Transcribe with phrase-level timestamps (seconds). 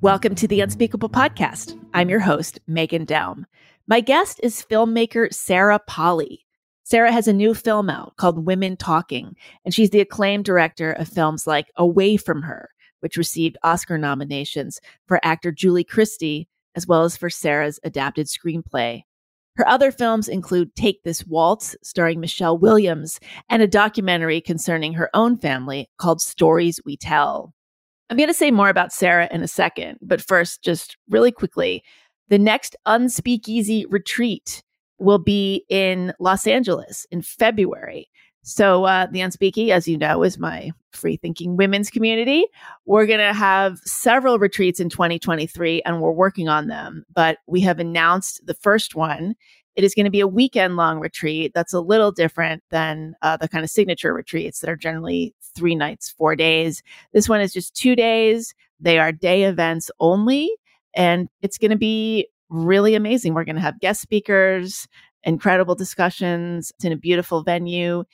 [0.00, 1.78] Welcome to the Unspeakable Podcast.
[1.92, 3.44] I'm your host, Megan Daum.
[3.86, 6.46] My guest is filmmaker Sarah Polley.
[6.82, 9.36] Sarah has a new film out called Women Talking,
[9.66, 12.70] and she's the acclaimed director of films like Away from Her,
[13.00, 19.02] which received Oscar nominations for actor Julie Christie, as well as for Sarah's adapted screenplay.
[19.56, 25.08] Her other films include Take This Waltz, starring Michelle Williams, and a documentary concerning her
[25.14, 27.54] own family called Stories We Tell.
[28.10, 31.84] I'm going to say more about Sarah in a second, but first, just really quickly,
[32.28, 34.62] the next Unspeakeasy retreat
[34.98, 38.08] will be in Los Angeles in February.
[38.46, 42.44] So, uh, the Unspeaky, as you know, is my free thinking women's community.
[42.84, 47.62] We're going to have several retreats in 2023 and we're working on them, but we
[47.62, 49.34] have announced the first one.
[49.76, 53.38] It is going to be a weekend long retreat that's a little different than uh,
[53.38, 56.82] the kind of signature retreats that are generally three nights, four days.
[57.14, 58.54] This one is just two days.
[58.78, 60.54] They are day events only,
[60.94, 63.32] and it's going to be really amazing.
[63.32, 64.86] We're going to have guest speakers,
[65.24, 66.70] incredible discussions.
[66.76, 68.04] It's in a beautiful venue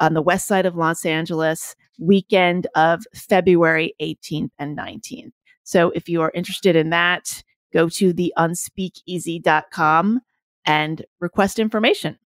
[0.00, 5.32] on the west side of Los Angeles, weekend of February 18th and 19th.
[5.62, 10.20] So if you are interested in that, go to the unspeakeasy.com
[10.64, 12.18] and request information.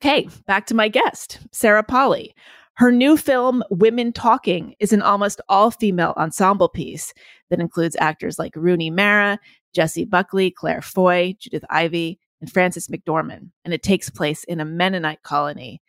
[0.00, 2.34] Okay, back to my guest, Sarah Polley.
[2.74, 7.14] Her new film, Women Talking, is an almost all female ensemble piece
[7.48, 9.38] that includes actors like Rooney Mara,
[9.74, 13.50] Jessie Buckley, Claire Foy, Judith Ivey, and Frances McDormand.
[13.64, 15.80] And it takes place in a Mennonite colony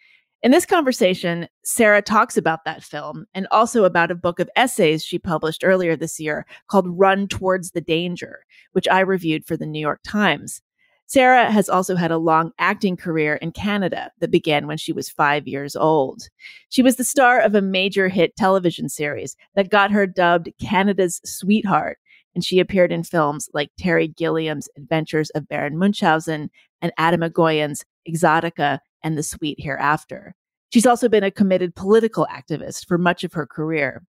[0.44, 5.04] in this conversation, Sarah talks about that film and also about a book of essays
[5.04, 9.66] she published earlier this year called Run Towards the Danger, which I reviewed for the
[9.66, 10.62] New York Times.
[11.08, 15.10] Sarah has also had a long acting career in Canada that began when she was
[15.10, 16.24] five years old.
[16.70, 21.22] She was the star of a major hit television series that got her dubbed Canada's
[21.24, 21.98] sweetheart,
[22.36, 27.86] and she appeared in films like Terry Gilliam's Adventures of Baron Munchausen and Atom Egoyan's
[28.08, 30.36] Exotica and the sweet hereafter.
[30.70, 34.04] She's also been a committed political activist for much of her career.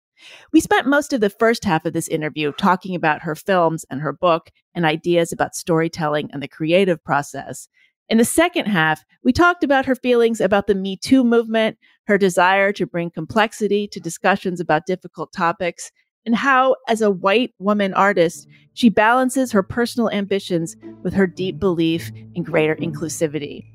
[0.51, 4.01] We spent most of the first half of this interview talking about her films and
[4.01, 7.67] her book and ideas about storytelling and the creative process.
[8.09, 11.77] In the second half, we talked about her feelings about the Me Too movement,
[12.07, 15.91] her desire to bring complexity to discussions about difficult topics,
[16.25, 21.59] and how, as a white woman artist, she balances her personal ambitions with her deep
[21.59, 23.65] belief in greater inclusivity.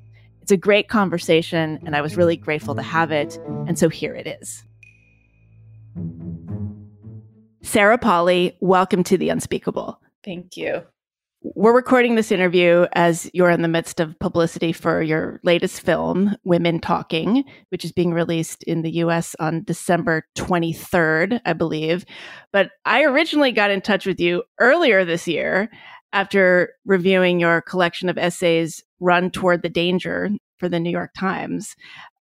[0.42, 2.44] It's a great conversation, and I was really mm-hmm.
[2.44, 3.38] grateful to have it.
[3.68, 4.64] And so here it is.
[7.62, 10.00] Sarah Polley, welcome to The Unspeakable.
[10.24, 10.82] Thank you.
[11.42, 16.36] We're recording this interview as you're in the midst of publicity for your latest film,
[16.42, 22.04] Women Talking, which is being released in the US on December 23rd, I believe.
[22.52, 25.70] But I originally got in touch with you earlier this year
[26.12, 31.74] after reviewing your collection of essays, Run Toward the Danger for the New York Times.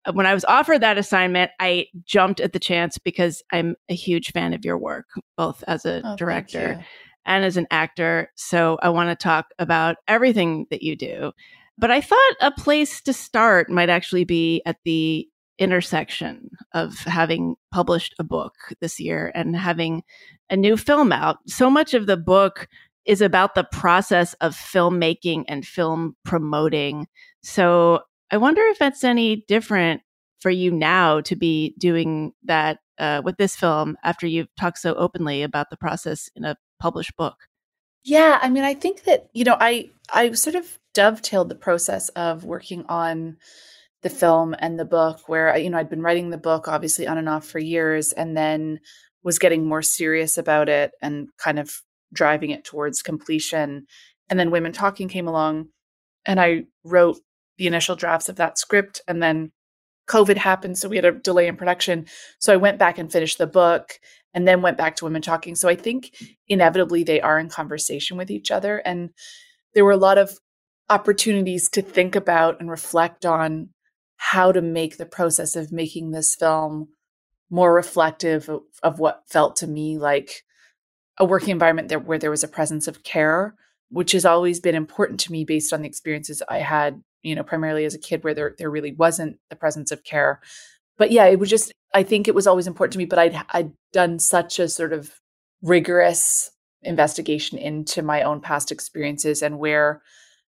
[0.06, 3.94] Uh, when I was offered that assignment, I jumped at the chance because I'm a
[3.94, 5.06] huge fan of your work,
[5.38, 6.84] both as a oh, director
[7.26, 8.32] and as an actor.
[8.36, 11.32] So I want to talk about everything that you do.
[11.78, 15.28] But I thought a place to start might actually be at the
[15.60, 20.04] intersection of having published a book this year and having
[20.50, 21.38] a new film out.
[21.48, 22.68] So much of the book
[23.06, 27.08] is about the process of filmmaking and film promoting.
[27.44, 28.02] So
[28.32, 30.02] I wonder if that's any different
[30.40, 34.94] for you now to be doing that uh, with this film after you've talked so
[34.96, 37.36] openly about the process in a published book.
[38.04, 42.10] Yeah, I mean, I think that you know, I I sort of dovetailed the process
[42.10, 43.38] of working on
[44.02, 47.18] the film and the book, where you know I'd been writing the book obviously on
[47.18, 48.80] and off for years, and then
[49.24, 51.82] was getting more serious about it and kind of
[52.14, 53.86] driving it towards completion.
[54.30, 55.68] And then Women Talking came along,
[56.26, 57.20] and I wrote
[57.58, 59.02] the initial drafts of that script.
[59.08, 59.52] And then
[60.08, 62.06] COVID happened, so we had a delay in production.
[62.40, 64.00] So I went back and finished the book
[64.34, 65.56] and then went back to Women Talking.
[65.56, 66.16] So I think
[66.48, 68.78] inevitably they are in conversation with each other.
[68.78, 69.12] And
[69.74, 70.40] there were a lot of
[70.90, 73.70] opportunities to think about and reflect on
[74.18, 76.90] how to make the process of making this film
[77.50, 80.44] more reflective of, of what felt to me like
[81.18, 83.56] a working environment there where there was a presence of care,
[83.90, 87.44] which has always been important to me based on the experiences I had, you know,
[87.44, 90.42] primarily as a kid where there there really wasn't the presence of care.
[90.98, 93.42] But yeah, it was just I think it was always important to me, but I'd
[93.50, 95.20] I'd done such a sort of
[95.62, 96.52] rigorous
[96.84, 100.02] investigation into my own past experiences and where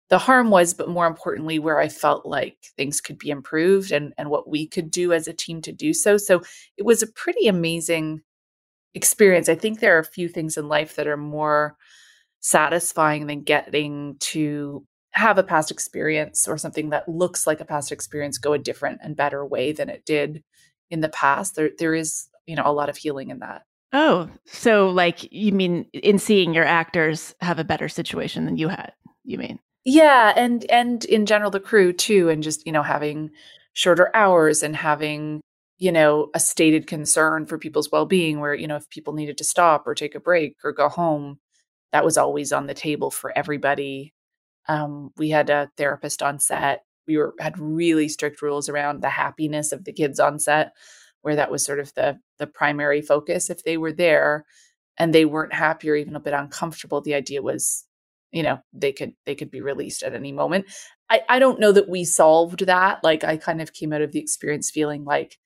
[0.09, 4.13] the harm was, but more importantly, where I felt like things could be improved and,
[4.17, 6.17] and what we could do as a team to do so.
[6.17, 6.43] So
[6.77, 8.23] it was a pretty amazing
[8.97, 9.49] experience.
[9.49, 11.77] I think there are a few things in life that are more
[12.41, 17.93] satisfying than getting to have a past experience or something that looks like a past
[17.93, 20.43] experience go a different and better way than it did
[20.91, 21.55] in the past.
[21.55, 23.63] There there is, you know, a lot of healing in that.
[23.93, 28.69] Oh, so like you mean in seeing your actors have a better situation than you
[28.69, 28.93] had,
[29.25, 29.59] you mean?
[29.85, 33.31] Yeah, and and in general the crew too and just, you know, having
[33.73, 35.41] shorter hours and having
[35.79, 39.45] you know a stated concern for people's well-being where you know if people needed to
[39.45, 41.39] stop or take a break or go home
[41.93, 44.13] that was always on the table for everybody.
[44.69, 46.83] Um, we had a therapist on set.
[47.07, 50.73] We were had really strict rules around the happiness of the kids on set
[51.23, 54.45] where that was sort of the the primary focus if they were there
[54.99, 57.01] and they weren't happy or even a bit uncomfortable.
[57.01, 57.87] The idea was
[58.33, 60.67] you know they could they could be released at any moment.
[61.09, 63.03] I, I don't know that we solved that.
[63.05, 65.39] Like I kind of came out of the experience feeling like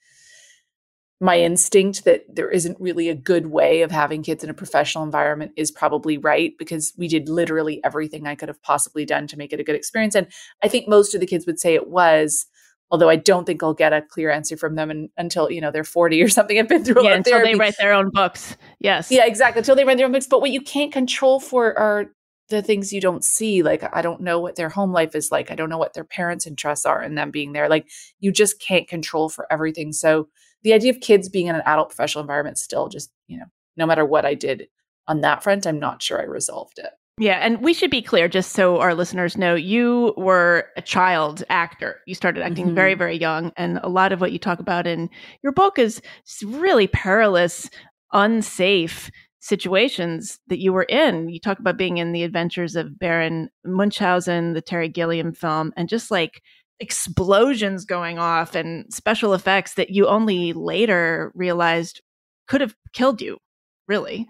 [1.20, 5.04] my instinct that there isn't really a good way of having kids in a professional
[5.04, 9.36] environment is probably right because we did literally everything I could have possibly done to
[9.36, 10.14] make it a good experience.
[10.14, 10.28] And
[10.62, 12.46] I think most of the kids would say it was,
[12.90, 15.70] although I don't think I'll get a clear answer from them in, until, you know,
[15.70, 17.52] they're 40 or something and been through yeah, until therapy.
[17.52, 18.56] they write their own books.
[18.78, 19.10] Yes.
[19.10, 19.60] Yeah, exactly.
[19.60, 20.26] Until they write their own books.
[20.26, 22.06] But what you can't control for are
[22.48, 25.52] the things you don't see like i don't know what their home life is like
[25.52, 27.88] i don't know what their parents interests are in them being there like
[28.18, 30.28] you just can't control for everything so
[30.62, 33.46] the idea of kids being in an adult professional environment still just you know
[33.76, 34.68] no matter what i did
[35.06, 36.90] on that front i'm not sure i resolved it
[37.20, 41.44] yeah, and we should be clear, just so our listeners know, you were a child
[41.50, 42.00] actor.
[42.06, 42.74] You started acting mm-hmm.
[42.74, 45.10] very, very young, and a lot of what you talk about in
[45.42, 46.00] your book is
[46.42, 47.68] really perilous,
[48.14, 51.28] unsafe situations that you were in.
[51.28, 55.90] You talk about being in the adventures of Baron Munchausen, the Terry Gilliam film, and
[55.90, 56.42] just like
[56.80, 62.00] explosions going off and special effects that you only later realized
[62.48, 63.38] could have killed you,
[63.86, 64.26] really.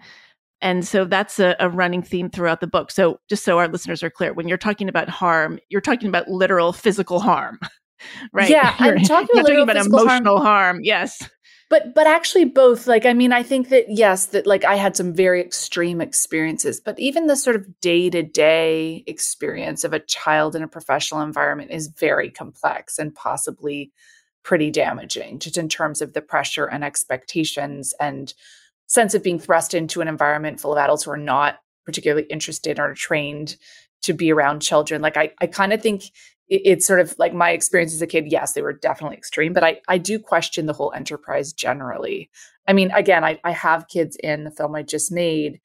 [0.61, 2.91] And so that's a, a, running theme throughout the book.
[2.91, 6.27] So, just so our listeners are clear, when you're talking about harm, you're talking about
[6.27, 7.57] literal physical harm,
[8.33, 8.49] right?
[8.49, 10.75] Yeah, you're, I'm talking, you're talking about emotional harm.
[10.75, 10.79] harm.
[10.83, 11.27] Yes
[11.71, 14.95] but but actually both like i mean i think that yes that like i had
[14.95, 20.61] some very extreme experiences but even the sort of day-to-day experience of a child in
[20.61, 23.91] a professional environment is very complex and possibly
[24.43, 28.33] pretty damaging just in terms of the pressure and expectations and
[28.87, 32.79] sense of being thrust into an environment full of adults who are not particularly interested
[32.79, 33.55] or trained
[34.01, 35.01] to be around children.
[35.01, 36.03] Like i, I kind of think
[36.51, 38.31] it, it's sort of like my experience as a kid.
[38.31, 42.29] Yes, they were definitely extreme, but I, I do question the whole enterprise generally.
[42.67, 45.59] I mean, again, I, I have kids in the film I just made.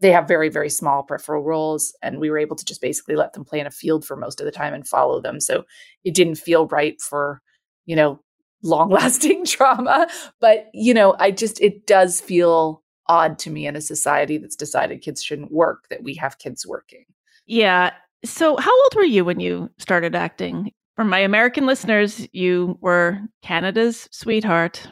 [0.00, 3.32] They have very, very small peripheral roles, and we were able to just basically let
[3.32, 5.40] them play in a field for most of the time and follow them.
[5.40, 5.62] So
[6.04, 7.40] it didn't feel right for,
[7.86, 8.20] you know,
[8.64, 10.08] long lasting trauma.
[10.40, 14.56] But, you know, I just, it does feel odd to me in a society that's
[14.56, 17.04] decided kids shouldn't work that we have kids working.
[17.46, 17.92] Yeah.
[18.24, 20.72] So, how old were you when you started acting?
[20.96, 24.86] For my American listeners, you were Canada's sweetheart.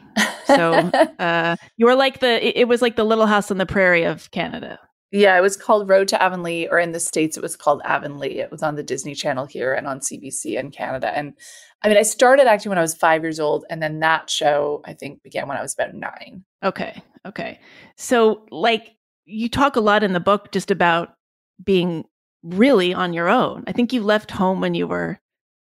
[0.45, 0.73] So,
[1.19, 4.03] uh, you were like the, it, it was like the little house on the prairie
[4.03, 4.79] of Canada.
[5.11, 8.39] Yeah, it was called Road to Avonlea, or in the States, it was called Avonlea.
[8.39, 11.11] It was on the Disney Channel here and on CBC in Canada.
[11.15, 11.33] And
[11.83, 13.65] I mean, I started acting when I was five years old.
[13.69, 16.45] And then that show, I think, began when I was about nine.
[16.63, 17.03] Okay.
[17.25, 17.59] Okay.
[17.97, 18.95] So, like,
[19.25, 21.13] you talk a lot in the book just about
[21.61, 22.05] being
[22.43, 23.63] really on your own.
[23.67, 25.19] I think you left home when you were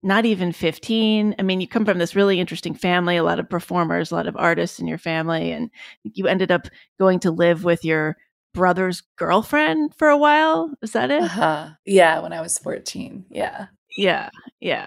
[0.02, 1.34] not even 15.
[1.38, 4.26] I mean, you come from this really interesting family, a lot of performers, a lot
[4.26, 5.70] of artists in your family, and
[6.04, 6.68] you ended up
[6.98, 8.16] going to live with your
[8.54, 10.72] brother's girlfriend for a while.
[10.82, 11.22] Is that it?
[11.22, 11.70] Uh-huh.
[11.84, 13.26] Yeah, when I was 14.
[13.30, 13.66] Yeah.
[13.96, 14.30] Yeah.
[14.60, 14.86] Yeah.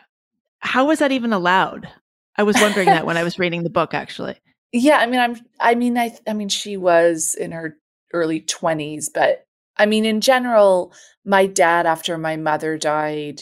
[0.59, 1.89] How was that even allowed?
[2.37, 4.35] I was wondering that when I was reading the book actually.
[4.71, 7.77] Yeah, I mean I'm I mean I I mean she was in her
[8.13, 9.45] early 20s, but
[9.79, 10.93] I mean, in general,
[11.25, 13.41] my dad, after my mother died,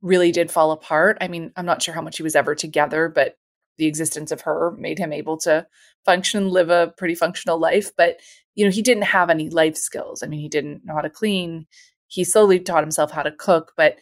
[0.00, 1.18] really did fall apart.
[1.20, 3.36] I mean, I'm not sure how much he was ever together, but
[3.76, 5.66] the existence of her made him able to
[6.04, 7.90] function, live a pretty functional life.
[7.96, 8.20] But,
[8.54, 10.22] you know, he didn't have any life skills.
[10.22, 11.66] I mean, he didn't know how to clean.
[12.06, 13.96] He slowly taught himself how to cook, but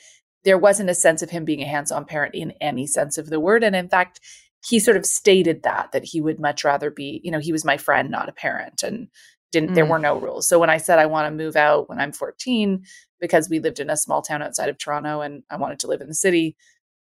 [0.44, 3.30] there wasn't a sense of him being a hands on parent in any sense of
[3.30, 3.64] the word.
[3.64, 4.20] And in fact,
[4.66, 7.64] he sort of stated that, that he would much rather be, you know, he was
[7.64, 8.82] my friend, not a parent.
[8.82, 9.08] And
[9.52, 9.74] didn't mm.
[9.74, 10.48] there were no rules.
[10.48, 12.84] So when i said i want to move out when i'm 14
[13.20, 16.00] because we lived in a small town outside of toronto and i wanted to live
[16.00, 16.56] in the city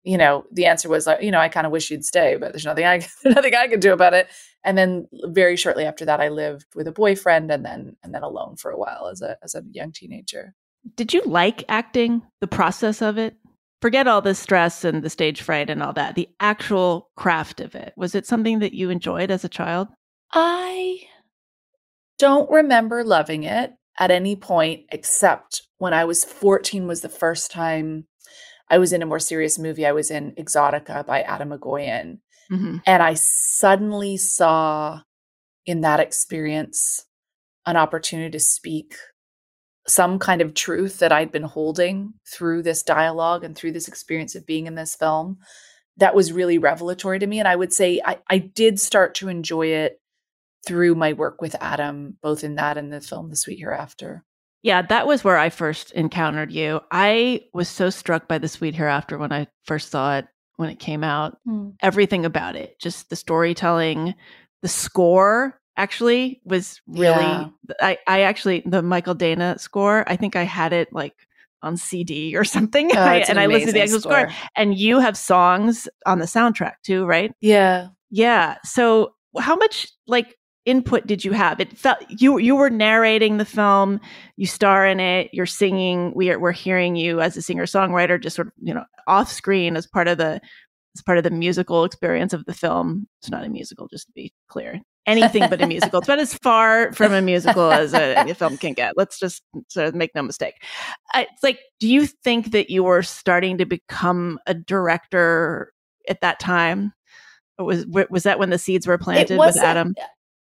[0.03, 2.51] you know the answer was like you know i kind of wish you'd stay but
[2.51, 4.27] there's nothing i nothing i could do about it.
[4.63, 8.23] And then very shortly after that i lived with a boyfriend and then and then
[8.23, 10.55] alone for a while as a as a young teenager.
[10.95, 13.35] Did you like acting the process of it?
[13.81, 17.75] Forget all the stress and the stage fright and all that the actual craft of
[17.75, 17.93] it.
[17.95, 19.87] Was it something that you enjoyed as a child?
[20.31, 21.01] I
[22.19, 27.51] don't remember loving it at any point except when I was 14 was the first
[27.51, 28.05] time
[28.69, 29.85] I was in a more serious movie.
[29.85, 32.19] I was in Exotica by Atom Egoyan.
[32.51, 32.77] Mm-hmm.
[32.85, 35.01] And I suddenly saw
[35.65, 37.05] in that experience
[37.65, 38.95] an opportunity to speak
[39.87, 44.35] some kind of truth that I'd been holding through this dialogue and through this experience
[44.35, 45.39] of being in this film
[45.97, 47.39] that was really revelatory to me.
[47.39, 49.98] And I would say I, I did start to enjoy it
[50.65, 54.23] through my work with Atom, both in that and the film The Sweet Hereafter.
[54.61, 56.81] Yeah, that was where I first encountered you.
[56.91, 60.79] I was so struck by The Sweet Hereafter when I first saw it when it
[60.79, 61.37] came out.
[61.47, 61.75] Mm.
[61.81, 64.15] Everything about it, just the storytelling,
[64.61, 67.47] the score actually was really yeah.
[67.79, 71.13] I, I actually the Mychael Danna score, I think I had it like
[71.61, 72.91] on CD or something.
[72.95, 74.29] Oh, I, and I listened to the actual score.
[74.29, 74.33] score.
[74.55, 77.31] And you have songs on the soundtrack too, right?
[77.39, 77.87] Yeah.
[78.09, 78.57] Yeah.
[78.65, 80.35] So how much like
[80.69, 81.59] input did you have?
[81.59, 83.99] It felt you you were narrating the film,
[84.37, 86.13] you star in it, you're singing.
[86.15, 89.31] We are we're hearing you as a singer songwriter, just sort of you know off
[89.31, 90.39] screen as part of the
[90.95, 93.07] as part of the musical experience of the film.
[93.21, 94.81] It's not a musical, just to be clear.
[95.05, 95.99] Anything but a musical.
[95.99, 98.93] It's about as far from a musical as a, a, film can get.
[98.95, 100.53] Let's just sort of make no mistake.
[101.15, 105.73] It's like, do you think that you were starting to become a director
[106.07, 106.93] at that time?
[107.63, 109.95] was was that when the seeds were planted with Atom?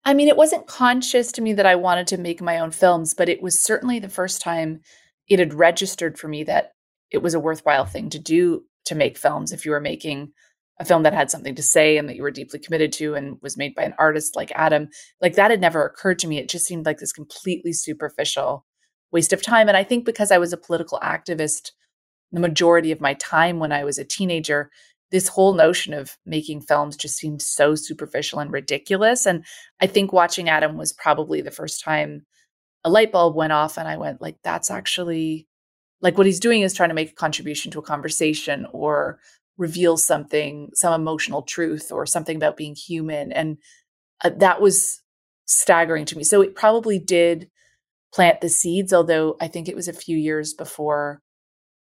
[0.05, 3.15] I mean, it wasn't conscious to me that I wanted to make my own films,
[3.15, 4.81] but it was certainly the first time
[5.29, 6.73] it had registered for me that
[7.11, 10.33] it was a worthwhile thing to do to make films if you were making
[10.79, 13.37] a film that had something to say and that you were deeply committed to and
[13.43, 14.89] was made by an artist like Atom.
[15.21, 16.39] Like that had never occurred to me.
[16.39, 18.65] It just seemed like this completely superficial
[19.13, 19.69] waste of time.
[19.69, 21.73] And I think because I was a political activist
[22.33, 24.71] the majority of my time when I was a teenager,
[25.11, 29.27] this whole notion of making films just seemed so superficial and ridiculous.
[29.27, 29.45] And
[29.81, 32.27] I think watching Atom was probably the first time
[32.85, 35.47] a light bulb went off and I went like, that's actually
[36.01, 39.19] like what he's doing is trying to make a contribution to a conversation or
[39.59, 43.33] reveal something, some emotional truth or something about being human.
[43.33, 43.59] And
[44.25, 45.03] uh, that was
[45.47, 46.25] staggering to me.
[46.25, 47.51] So it probably did
[48.15, 51.21] plant the seeds, although I think it was a few years before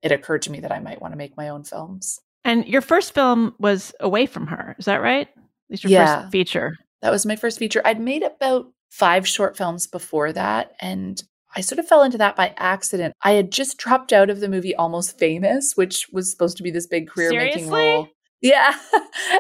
[0.01, 2.19] it occurred to me that I might want to make my own films.
[2.47, 5.27] And your first film was Away from Her, is that right?
[5.27, 6.21] At least your yeah.
[6.21, 6.77] first feature.
[7.01, 7.81] That was my first feature.
[7.83, 11.21] I'd made about five short films before that, and
[11.57, 13.13] I sort of fell into that by accident.
[13.21, 16.71] I had just dropped out of the movie Almost Famous, which was supposed to be
[16.71, 18.07] this big career making role.
[18.41, 18.73] Yeah.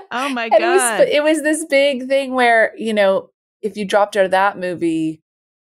[0.09, 0.61] Oh my god.
[0.61, 3.29] It was, it was this big thing where, you know,
[3.61, 5.21] if you dropped out of that movie,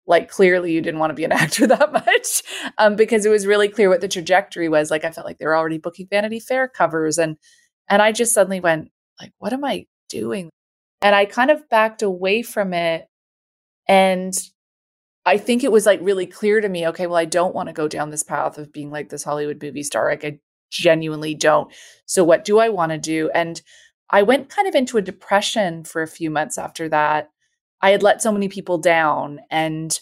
[0.06, 2.42] like clearly you didn't want to be an actor that much
[2.78, 4.90] um, because it was really clear what the trajectory was.
[4.90, 7.36] Like i felt like they were already booking vanity fair covers and
[7.88, 8.90] and i just suddenly went
[9.20, 10.50] like what am i doing?
[11.00, 13.08] And i kind of backed away from it
[13.88, 14.32] and
[15.26, 17.72] i think it was like really clear to me okay well i don't want to
[17.72, 20.38] go down this path of being like this hollywood movie star like i
[20.72, 21.72] genuinely don't.
[22.06, 23.30] So what do i want to do?
[23.34, 23.62] And
[24.10, 27.28] i went kind of into a depression for a few months after that
[27.82, 29.40] I had let so many people down.
[29.50, 29.98] And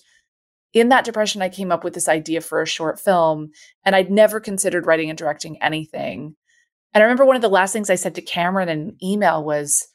[0.73, 3.51] in that depression, I came up with this idea for a short film,
[3.85, 6.37] and I'd never considered writing and directing anything.
[6.93, 9.43] And I remember one of the last things I said to Cameron in an email
[9.43, 9.89] was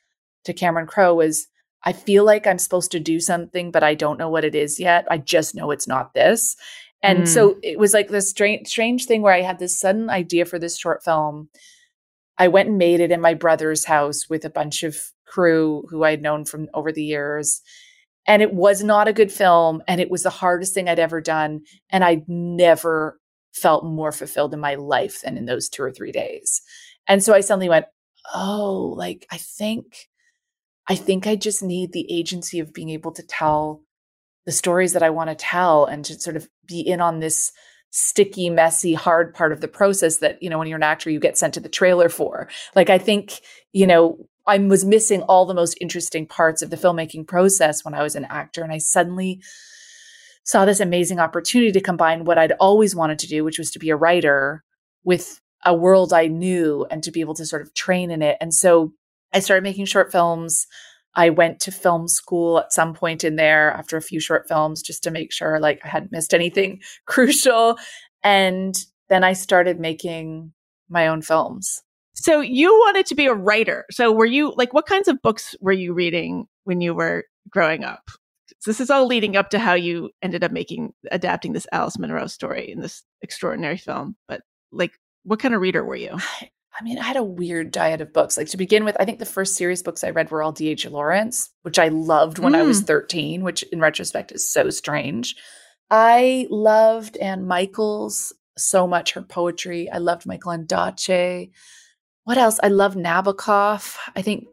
[0.46, 1.48] to Cameron Crowe was,
[1.84, 4.80] I feel like I'm supposed to do something, but I don't know what it is
[4.80, 5.06] yet.
[5.10, 6.56] I just know it's not this.
[7.04, 7.28] And mm.
[7.28, 10.58] so it was like this strange, strange thing where I had this sudden idea for
[10.58, 11.50] this short film.
[12.38, 16.04] I went and made it in my brother's house with a bunch of crew who
[16.04, 17.62] I had known from over the years.
[18.28, 19.84] And it was not a good film.
[19.88, 21.62] And it was the hardest thing I'd ever done.
[21.90, 23.20] And I'd never
[23.54, 26.62] felt more fulfilled in my life than in those two or three days.
[27.08, 27.86] And so I suddenly went,
[28.34, 30.08] oh, like, I think,
[30.90, 33.82] I think I just need the agency of being able to tell
[34.46, 37.52] the stories that I want to tell and to sort of be in on this
[37.92, 41.20] sticky, messy, hard part of the process that, you know, when you're an actor, you
[41.20, 42.50] get sent to the trailer for.
[42.76, 43.40] Like, I think,
[43.72, 47.94] you know, I was missing all the most interesting parts of the filmmaking process when
[47.94, 48.64] I was an actor.
[48.64, 49.42] And I suddenly
[50.44, 53.80] saw this amazing opportunity to combine what I'd always wanted to do, which was to
[53.80, 54.64] be a writer,
[55.04, 58.38] with a world I knew and to be able to sort of train in it.
[58.40, 58.94] And so
[59.34, 60.68] I started making short films.
[61.16, 64.82] I went to film school at some point in there after a few short films
[64.82, 67.78] just to make sure like I hadn't missed anything crucial.
[68.24, 68.76] And
[69.10, 70.54] then I started making
[70.90, 71.82] my own films.
[72.26, 73.86] So you wanted to be a writer.
[73.92, 77.84] So were you like what kinds of books were you reading when you were growing
[77.84, 78.10] up?
[78.66, 82.26] This is all leading up to how you ended up making adapting this Alice Munro
[82.26, 84.16] story in this extraordinary film.
[84.28, 84.42] But
[84.72, 86.18] like what kind of reader were you?
[86.80, 88.38] I mean, I had a weird diet of books.
[88.38, 90.88] Like to begin with, I think the first serious books I read were all D.H.
[90.88, 92.58] Lawrence, which I loved when mm.
[92.58, 92.88] I was mm.
[92.88, 95.36] 13, which in retrospect is so strange.
[95.92, 99.92] I loved Anne Michaels so much, her poetry.
[99.92, 101.52] I loved Michael Ondaatje.
[102.26, 102.60] What else?
[102.64, 103.98] I love Nabokov.
[104.16, 104.48] I think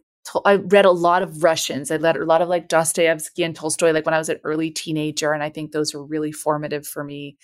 [0.45, 1.91] I read a lot of Russians.
[1.91, 4.71] I read a lot of like Dostoevsky and Tolstoy, like when I was an early
[4.71, 7.39] teenager, and I think those were really formative for me.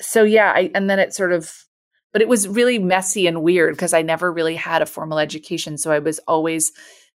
[0.00, 1.52] So yeah, I, and then it sort of,
[2.12, 5.76] but it was really messy and weird because I never really had a formal education,
[5.76, 6.72] so I was always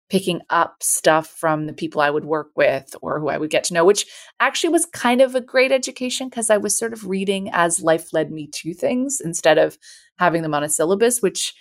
[0.08, 3.64] picking up stuff from the people I would work with or who I would get
[3.64, 4.06] to know, which
[4.40, 8.12] actually was kind of a great education because I was sort of reading as life
[8.12, 9.78] led me to things instead of
[10.18, 11.54] having them on a syllabus, which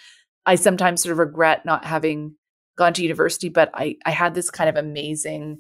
[0.46, 2.36] I sometimes sort of regret not having
[2.78, 5.60] gone to university, but I, I had this kind of amazing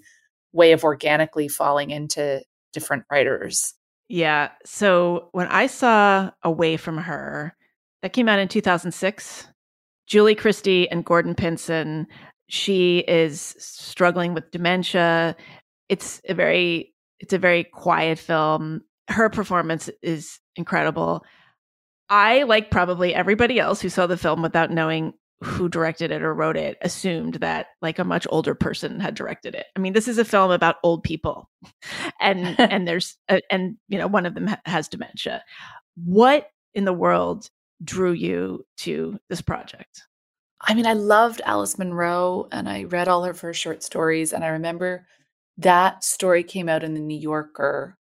[0.54, 2.42] way of organically falling into
[2.74, 3.74] different writers.
[4.08, 4.50] Yeah.
[4.66, 7.56] So when I saw Away from Her,
[8.02, 9.48] that came out in 2006.
[10.08, 12.08] Julie Christie and Gordon Pinsent.
[12.48, 15.36] She is struggling with dementia.
[15.88, 18.82] It's a very it's a very quiet film.
[19.10, 21.24] Her performance is incredible.
[22.10, 26.34] I, like probably everybody else who saw the film without knowing who directed it or
[26.34, 29.68] wrote it assumed that like a much older person had directed it.
[29.75, 31.50] I mean, this is a film about old people,
[32.22, 35.44] and and there's a, and you know one of them ha- has dementia.
[35.96, 37.50] What in the world
[37.84, 40.04] drew you to this project?
[40.62, 44.44] I mean, I loved Alice Munro, and I read all her first short stories, and
[44.44, 45.06] I remember
[45.58, 47.98] that story came out in the New Yorker.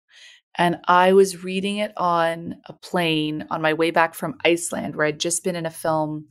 [0.58, 5.08] And I was reading it on a plane on my way back from Iceland, where
[5.08, 6.28] I'd just been in a film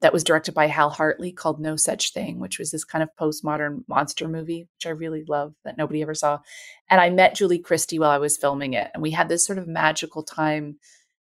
[0.00, 3.08] that was directed by Hal Hartley called No Such Thing, which was this kind of
[3.18, 6.38] postmodern monster movie, which I really love that nobody ever saw.
[6.88, 8.90] And I met Julie Christie while I was filming it.
[8.94, 10.78] And we had this sort of magical time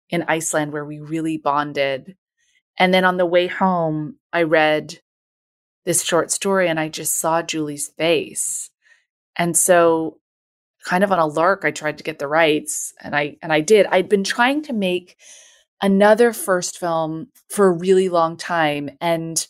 [0.10, 2.18] in Iceland where we really bonded.
[2.78, 5.00] And then on the way home, I read
[5.86, 8.70] this short story and I just saw Julie's face.
[9.38, 10.20] And so
[10.86, 13.62] kind of on a lark, I tried to get the rights and I and I
[13.62, 13.88] did.
[13.88, 15.18] I'd been trying to make
[15.82, 18.90] another first film for a really long time.
[19.02, 19.46] And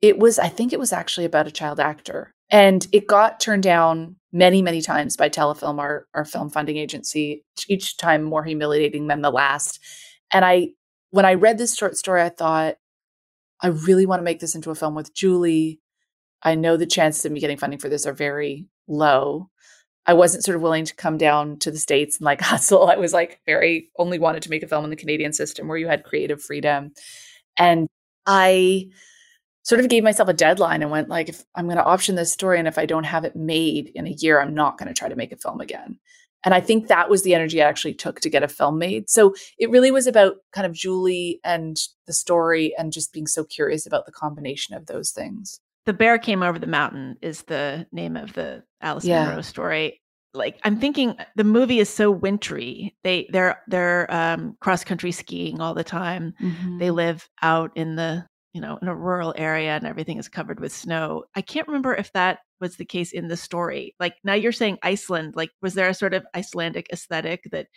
[0.00, 2.34] it was, I think it was actually about a child actor.
[2.50, 7.44] And it got turned down many, many times by Telefilm, our, our film funding agency,
[7.68, 9.80] each time more humiliating than the last.
[10.32, 10.70] And I,
[11.10, 12.76] when I read this short story, I thought,
[13.60, 15.80] I really want to make this into a film with Julie.
[16.42, 19.50] I know the chances of me getting funding for this are very low.
[20.06, 22.88] I wasn't sort of willing to come down to the States and like hustle.
[22.88, 25.78] I was like very only wanted to make a film in the Canadian system where
[25.78, 26.92] you had creative freedom.
[27.56, 27.88] And
[28.26, 28.88] I
[29.62, 32.32] sort of gave myself a deadline and went like, if I'm going to option this
[32.32, 34.94] story and if I don't have it made in a year, I'm not going to
[34.94, 35.98] try to make a film again.
[36.44, 39.10] And I think that was the energy I actually took to get a film made.
[39.10, 43.44] So it really was about kind of Julie and the story and just being so
[43.44, 45.60] curious about the combination of those things.
[45.88, 49.24] The Bear Came Over the Mountain is the name of the Alice yeah.
[49.24, 50.02] Munro story.
[50.34, 52.94] Like I'm thinking the movie is so wintry.
[53.04, 56.34] They they're they're um, cross country skiing all the time.
[56.42, 56.76] Mm-hmm.
[56.76, 60.60] They live out in the you know in a rural area and everything is covered
[60.60, 61.24] with snow.
[61.34, 63.94] I can't remember if that was the case in the story.
[63.98, 65.36] Like now you're saying Iceland.
[65.36, 67.68] Like was there a sort of Icelandic aesthetic that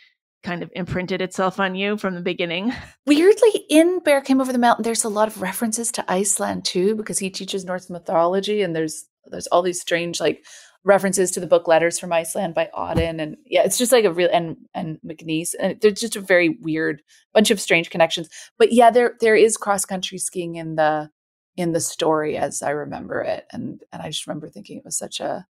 [0.44, 2.74] kind of imprinted itself on you from the beginning.
[3.06, 6.96] Weirdly, in Bear Came Over the Mountain, there's a lot of references to Iceland too,
[6.96, 10.44] because he teaches Norse mythology, and there's there's all these strange like
[10.84, 14.14] references to the book Letters from Iceland by Auden, and yeah, it's just like a
[14.14, 17.02] real and and MacNeice, and there's just a very weird
[17.34, 18.30] bunch of strange connections.
[18.58, 21.10] But yeah, there there is cross country skiing in the
[21.58, 24.98] in the story as I remember it, and and I just remember thinking it was
[24.98, 25.46] such a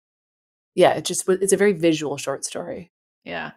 [0.75, 2.91] yeah, it just it's a very visual short story.
[3.23, 3.51] Yeah.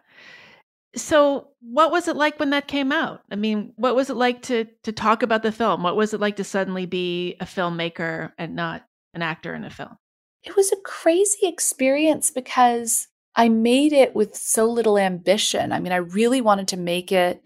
[0.95, 3.21] So, what was it like when that came out?
[3.31, 5.83] I mean, what was it like to to talk about the film?
[5.83, 9.69] What was it like to suddenly be a filmmaker and not an actor in a
[9.69, 9.97] film?
[10.43, 15.71] It was a crazy experience because I made it with so little ambition.
[15.71, 17.41] I mean, I really wanted to make it.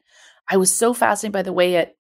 [0.50, 1.98] I was so fascinated by the way it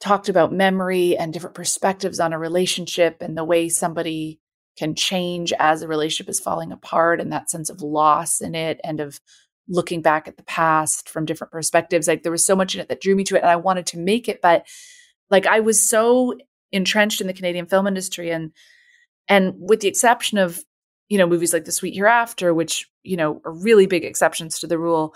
[0.00, 4.40] talked about memory and different perspectives on a relationship and the way somebody
[4.76, 8.80] can change as a relationship is falling apart and that sense of loss in it
[8.84, 9.20] and of
[9.68, 12.06] looking back at the past from different perspectives.
[12.06, 13.86] Like there was so much in it that drew me to it and I wanted
[13.86, 14.66] to make it, but
[15.30, 16.34] like I was so
[16.72, 18.52] entrenched in the Canadian film industry and
[19.28, 20.62] and with the exception of,
[21.08, 24.66] you know, movies like The Sweet Hereafter, which, you know, are really big exceptions to
[24.66, 25.14] the rule,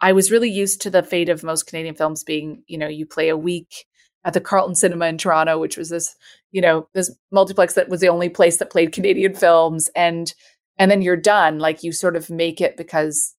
[0.00, 3.04] I was really used to the fate of most Canadian films being, you know, you
[3.04, 3.84] play a week
[4.24, 6.16] at the Carlton Cinema in Toronto, which was this,
[6.50, 10.34] you know, this multiplex that was the only place that played Canadian films and
[10.78, 11.58] and then you're done.
[11.58, 13.34] Like you sort of make it because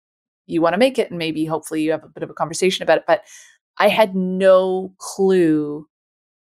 [0.46, 2.82] you want to make it and maybe hopefully you have a bit of a conversation
[2.82, 3.22] about it but
[3.78, 5.86] i had no clue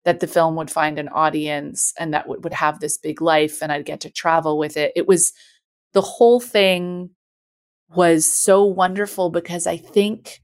[0.06, 3.60] that the film would find an audience and that would, would have this big life
[3.60, 4.92] and I'd get to travel with it.
[4.94, 5.32] It was
[5.94, 7.10] the whole thing
[7.90, 10.40] was so wonderful because I think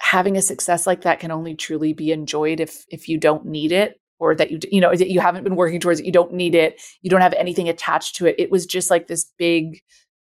[0.00, 3.70] having a success like that can only truly be enjoyed if if you don't need
[3.70, 6.32] it or that you you know that you haven't been working towards it you don't
[6.32, 9.80] need it you don't have anything attached to it it was just like this big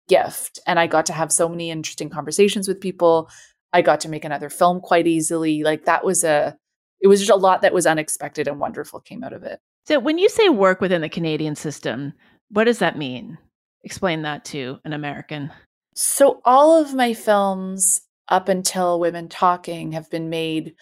[0.08, 3.28] gift and i got to have so many interesting conversations with people.
[3.72, 5.62] I got to make another film quite easily.
[5.62, 6.56] Like that was a
[7.00, 9.60] it was just a lot that was unexpected and wonderful came out of it.
[9.86, 12.12] So when you say work within the canadian system
[12.50, 13.38] what does that mean?
[13.82, 15.50] Explain that to an american.
[15.94, 20.74] So all of my films up until women talking have been made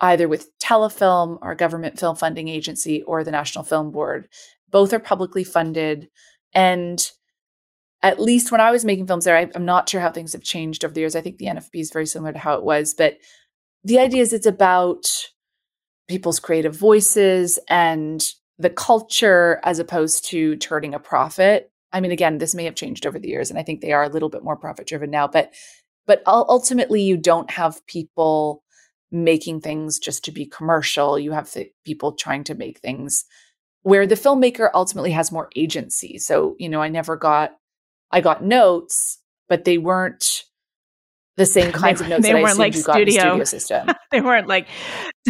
[0.00, 4.28] either with telefilm our government film funding agency or the national film board.
[4.70, 6.08] Both are publicly funded
[6.52, 7.04] and
[8.04, 10.42] at least when i was making films there I, i'm not sure how things have
[10.42, 11.16] changed over the years.
[11.16, 13.16] I think the nfb is very similar to how it was but
[13.82, 15.06] the idea is it's about
[16.08, 18.24] people's creative voices and
[18.58, 21.70] the culture as opposed to turning a profit.
[21.92, 24.04] I mean again this may have changed over the years and i think they are
[24.04, 25.52] a little bit more profit driven now but
[26.06, 28.62] but ultimately you don't have people
[29.10, 31.18] making things just to be commercial.
[31.18, 33.24] You have people trying to make things
[33.82, 36.18] where the filmmaker ultimately has more agency.
[36.18, 37.52] So you know i never got
[38.14, 40.44] i got notes but they weren't
[41.36, 42.92] the same kinds they, of notes they that weren't I like studio.
[42.94, 43.88] got in the studio system.
[44.10, 44.68] they weren't like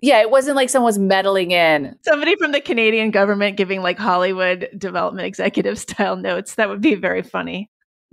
[0.00, 1.96] Yeah, it wasn't like someone was meddling in.
[2.02, 6.54] Somebody from the Canadian government giving like Hollywood development executive style notes.
[6.54, 7.70] That would be very funny.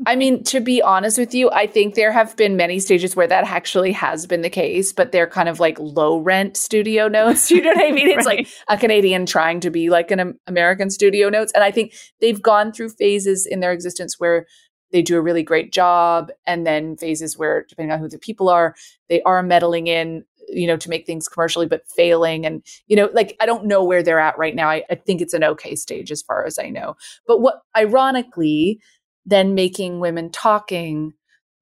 [0.08, 3.28] I mean, to be honest with you, I think there have been many stages where
[3.28, 7.52] that actually has been the case, but they're kind of like low rent studio notes.
[7.52, 8.08] You know what I mean?
[8.10, 8.40] It's right.
[8.40, 11.52] like a Canadian trying to be like an American studio notes.
[11.54, 14.48] And I think they've gone through phases in their existence where
[14.92, 18.48] they do a really great job, and then phases where, depending on who the people
[18.48, 18.76] are,
[19.10, 23.10] they are meddling in you know to make things commercially but failing and you know
[23.14, 25.74] like i don't know where they're at right now I, I think it's an okay
[25.74, 28.82] stage as far as i know but what ironically
[29.26, 31.14] then making women talking.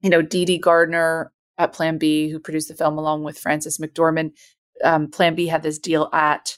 [0.02, 4.32] You know, Dede Gardner at Plan B, who produced the film along with Frances McDormand.
[4.84, 6.58] Um, Plan B had this deal at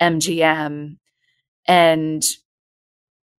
[0.00, 0.98] MGM,
[1.66, 2.22] and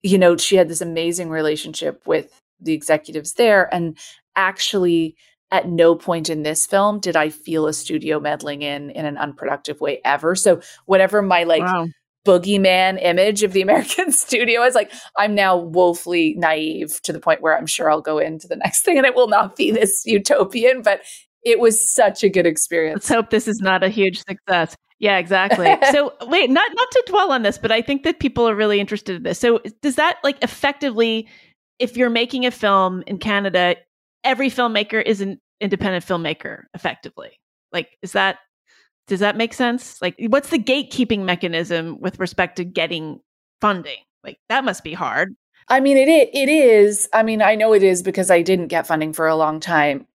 [0.02, 3.97] you know, she had this amazing relationship with the executives there, and
[4.36, 5.15] actually.
[5.52, 9.19] At no point in this film did I feel a studio meddling in in an
[9.19, 10.34] unproductive way ever.
[10.34, 11.86] So whatever my like wow
[12.25, 17.41] boogeyman image of the American studio is like I'm now woefully naive to the point
[17.41, 20.03] where I'm sure I'll go into the next thing and it will not be this
[20.05, 21.01] utopian, but
[21.43, 22.95] it was such a good experience.
[22.95, 24.75] Let's hope this is not a huge success.
[24.99, 25.75] Yeah, exactly.
[25.91, 28.79] so wait, not not to dwell on this, but I think that people are really
[28.79, 29.39] interested in this.
[29.39, 31.27] So does that like effectively
[31.79, 33.75] if you're making a film in Canada,
[34.23, 37.31] every filmmaker is an independent filmmaker effectively?
[37.73, 38.38] Like is that
[39.07, 40.01] does that make sense?
[40.01, 43.19] Like, what's the gatekeeping mechanism with respect to getting
[43.61, 43.99] funding?
[44.23, 45.35] Like, that must be hard.
[45.67, 47.09] I mean, it it is.
[47.13, 50.07] I mean, I know it is because I didn't get funding for a long time,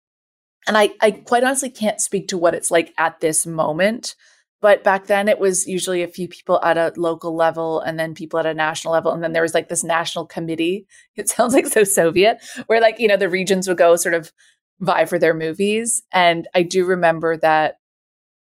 [0.68, 4.16] and I I quite honestly can't speak to what it's like at this moment.
[4.60, 8.14] But back then, it was usually a few people at a local level, and then
[8.16, 10.88] people at a national level, and then there was like this national committee.
[11.16, 14.32] It sounds like so Soviet, where like you know the regions would go sort of
[14.80, 16.04] vie for their movies.
[16.12, 17.77] And I do remember that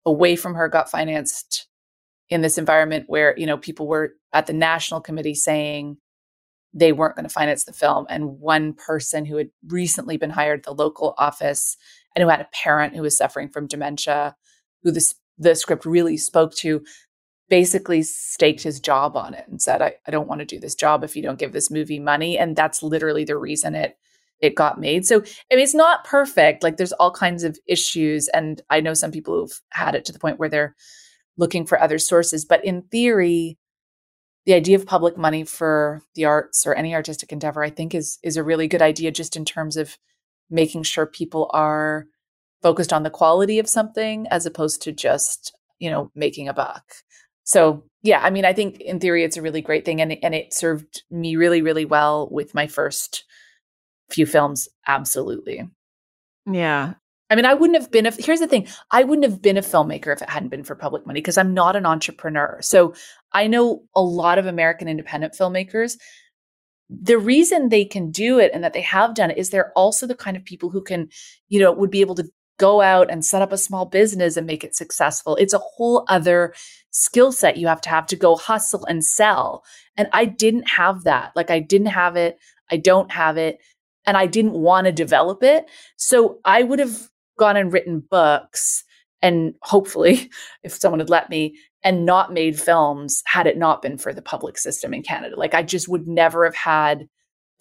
[0.06, 1.66] away from her got financed
[2.30, 5.98] in this environment where you know people were at the national committee saying
[6.72, 10.60] they weren't going to finance the film and one person who had recently been hired
[10.60, 11.76] at the local office
[12.14, 14.34] and who had a parent who was suffering from dementia
[14.82, 16.82] who this the script really spoke to
[17.48, 20.74] basically staked his job on it and said I, I don't want to do this
[20.74, 23.96] job if you don't give this movie money and that's literally the reason it
[24.40, 25.06] it got made.
[25.06, 26.62] So I mean, it's not perfect.
[26.62, 30.12] Like there's all kinds of issues, and I know some people who've had it to
[30.12, 30.74] the point where they're
[31.36, 32.44] looking for other sources.
[32.44, 33.58] But in theory,
[34.46, 38.18] the idea of public money for the arts or any artistic endeavor, I think, is
[38.22, 39.98] is a really good idea, just in terms of
[40.50, 42.06] making sure people are
[42.62, 46.84] focused on the quality of something as opposed to just you know making a buck.
[47.44, 50.34] So yeah, I mean, I think in theory it's a really great thing, and and
[50.34, 53.24] it served me really really well with my first
[54.10, 55.68] few films, absolutely.
[56.50, 56.94] Yeah.
[57.28, 59.62] I mean, I wouldn't have been, if, here's the thing I wouldn't have been a
[59.62, 62.58] filmmaker if it hadn't been for public money because I'm not an entrepreneur.
[62.62, 62.94] So
[63.32, 65.98] I know a lot of American independent filmmakers.
[66.88, 70.06] The reason they can do it and that they have done it is they're also
[70.06, 71.08] the kind of people who can,
[71.48, 74.46] you know, would be able to go out and set up a small business and
[74.46, 75.34] make it successful.
[75.36, 76.54] It's a whole other
[76.90, 79.64] skill set you have to have to go hustle and sell.
[79.96, 81.32] And I didn't have that.
[81.34, 82.38] Like, I didn't have it.
[82.70, 83.58] I don't have it
[84.06, 85.66] and I didn't want to develop it.
[85.96, 88.84] So I would have gone and written books
[89.22, 90.30] and hopefully
[90.62, 94.22] if someone had let me and not made films had it not been for the
[94.22, 95.36] public system in Canada.
[95.36, 97.08] Like I just would never have had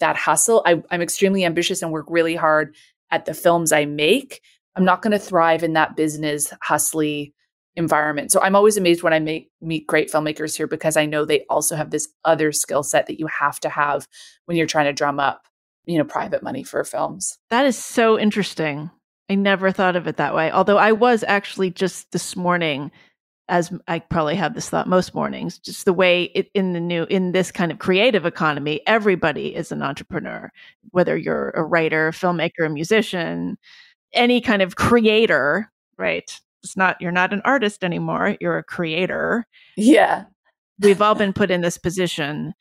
[0.00, 0.62] that hustle.
[0.66, 2.74] I, I'm extremely ambitious and work really hard
[3.10, 4.40] at the films I make.
[4.74, 7.32] I'm not going to thrive in that business hustly
[7.76, 8.32] environment.
[8.32, 11.44] So I'm always amazed when I make, meet great filmmakers here because I know they
[11.48, 14.08] also have this other skill set that you have to have
[14.46, 15.46] when you're trying to drum up,
[15.86, 17.38] you know, private money for films.
[17.50, 18.90] That is so interesting.
[19.30, 20.50] I never thought of it that way.
[20.50, 22.90] Although I was actually just this morning
[23.48, 27.04] as I probably have this thought most mornings, just the way it, in the new
[27.04, 30.50] in this kind of creative economy, everybody is an entrepreneur,
[30.90, 33.56] whether you're a writer, a filmmaker, a musician,
[34.12, 36.40] any kind of creator, right?
[36.64, 39.46] It's not you're not an artist anymore, you're a creator.
[39.76, 40.24] Yeah.
[40.80, 42.52] We've all been put in this position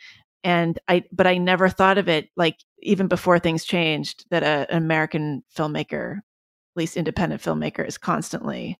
[0.45, 4.71] and I but I never thought of it like even before things changed that a,
[4.71, 8.79] an American filmmaker, at least independent filmmaker is constantly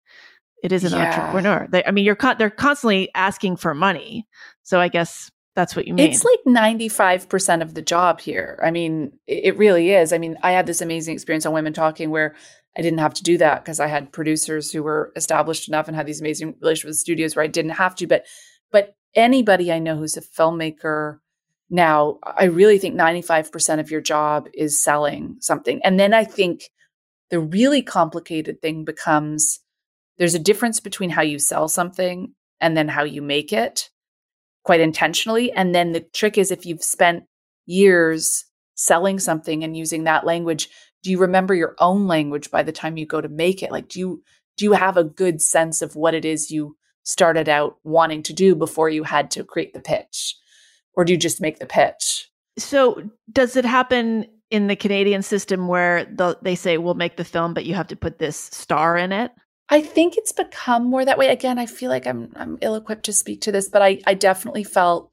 [0.64, 1.12] it is an yeah.
[1.12, 1.68] entrepreneur.
[1.70, 4.28] They, I mean, you're con- they're constantly asking for money.
[4.62, 6.12] So I guess that's what you mean.
[6.12, 8.60] It's like 95% of the job here.
[8.64, 10.14] I mean, it really is.
[10.14, 12.36] I mean, I had this amazing experience on Women Talking where
[12.78, 15.96] I didn't have to do that because I had producers who were established enough and
[15.96, 18.08] had these amazing relationships with studios where I didn't have to.
[18.08, 18.26] But
[18.72, 21.20] but anybody I know who's a filmmaker
[21.70, 25.82] now, I really think 95% of your job is selling something.
[25.84, 26.70] And then I think
[27.32, 29.60] the really complicated thing becomes
[30.18, 33.90] there's a difference between how you sell something and then how you make it
[34.64, 35.52] quite intentionally.
[35.52, 37.24] And then the trick is if you've spent
[37.66, 40.70] years selling something and using that language,
[41.04, 43.72] do you remember your own language by the time you go to make it?
[43.72, 44.24] Like, do you,
[44.58, 48.34] do you have a good sense of what it is you started out wanting to
[48.34, 50.36] do before you had to create the pitch?
[50.96, 52.30] Or do you just make the pitch?
[52.58, 56.06] So, does it happen in the Canadian system where
[56.42, 59.32] they say, we'll make the film, but you have to put this star in it?
[59.70, 61.30] I think it's become more that way.
[61.30, 64.14] Again, I feel like I'm I'm ill equipped to speak to this, but I I
[64.14, 65.12] definitely felt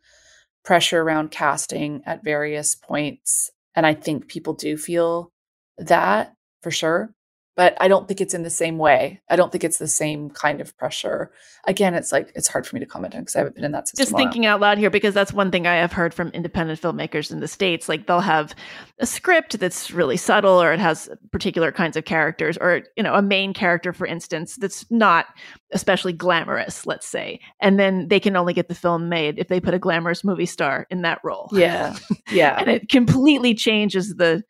[0.64, 5.32] pressure around casting at various points, and I think people do feel
[5.78, 7.14] that for sure
[7.54, 9.20] but I don't think it's in the same way.
[9.28, 11.30] I don't think it's the same kind of pressure.
[11.66, 13.72] Again, it's like it's hard for me to comment on because I haven't been in
[13.72, 14.04] that system.
[14.04, 17.30] Just thinking out loud here because that's one thing I have heard from independent filmmakers
[17.30, 17.90] in the states.
[17.90, 18.54] Like they'll have
[19.00, 23.14] a script that's really subtle, or it has particular kinds of characters, or you know,
[23.14, 25.26] a main character, for instance, that's not
[25.72, 26.86] especially glamorous.
[26.86, 29.78] Let's say, and then they can only get the film made if they put a
[29.78, 31.50] glamorous movie star in that role.
[31.52, 31.96] Yeah,
[32.30, 34.42] yeah, and it completely changes the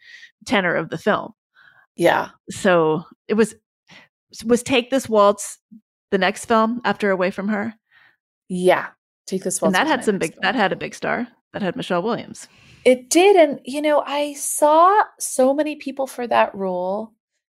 [0.47, 1.35] tenor of the film.
[1.97, 2.31] Yeah.
[2.51, 3.55] So it was
[4.45, 5.59] was Take This Waltz
[6.11, 7.75] the next film after Away from Her?
[8.49, 8.89] Yeah.
[9.27, 9.77] Take This Waltz.
[9.77, 10.41] And that had some big film.
[10.43, 11.29] that had a big star.
[11.53, 12.49] That had Michelle Williams.
[12.85, 13.37] It did.
[13.37, 17.13] And you know, I saw so many people for that role,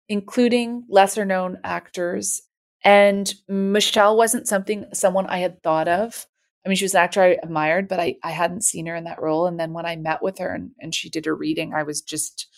[0.09, 2.43] including lesser known actors.
[2.85, 6.27] And Michelle wasn't something someone I had thought of.
[6.65, 9.05] I mean, she was an actor I admired, but I, I hadn't seen her in
[9.05, 9.47] that role.
[9.47, 12.01] And then when I met with her and, and she did a reading, I was
[12.01, 12.49] just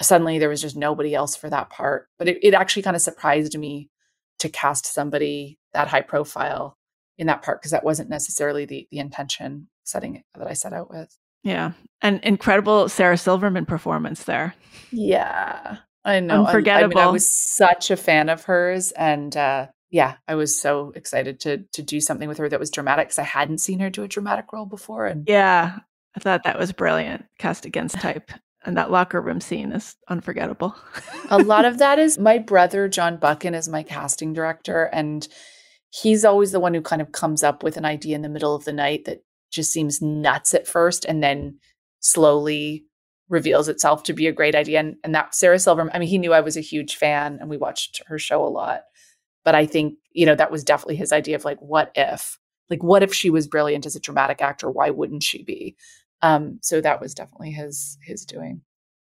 [0.00, 2.08] suddenly there was just nobody else for that part.
[2.18, 3.90] But it, it actually kind of surprised me
[4.38, 6.76] to cast somebody that high profile
[7.16, 10.90] in that part because that wasn't necessarily the the intention setting that I set out
[10.90, 11.16] with.
[11.42, 11.72] Yeah.
[12.02, 14.54] An incredible Sarah Silverman performance there.
[14.90, 15.78] Yeah.
[16.04, 16.46] I know.
[16.46, 16.98] Unforgettable.
[16.98, 20.60] I, I, mean, I was such a fan of hers and uh yeah, I was
[20.60, 23.80] so excited to to do something with her that was dramatic because I hadn't seen
[23.80, 25.06] her do a dramatic role before.
[25.06, 25.78] And yeah,
[26.14, 27.24] I thought that was brilliant.
[27.38, 28.30] Cast against type
[28.68, 30.76] and that locker room scene is unforgettable.
[31.30, 35.26] a lot of that is my brother John Buchan is my casting director and
[35.88, 38.54] he's always the one who kind of comes up with an idea in the middle
[38.54, 41.58] of the night that just seems nuts at first and then
[42.00, 42.84] slowly
[43.30, 44.80] reveals itself to be a great idea.
[44.80, 47.48] And, and that Sarah Silverman I mean he knew I was a huge fan and
[47.48, 48.82] we watched her show a lot
[49.44, 52.38] but I think you know that was definitely his idea of like what if?
[52.68, 54.70] Like what if she was brilliant as a dramatic actor?
[54.70, 55.74] Why wouldn't she be
[56.22, 58.62] um, so that was definitely his his doing.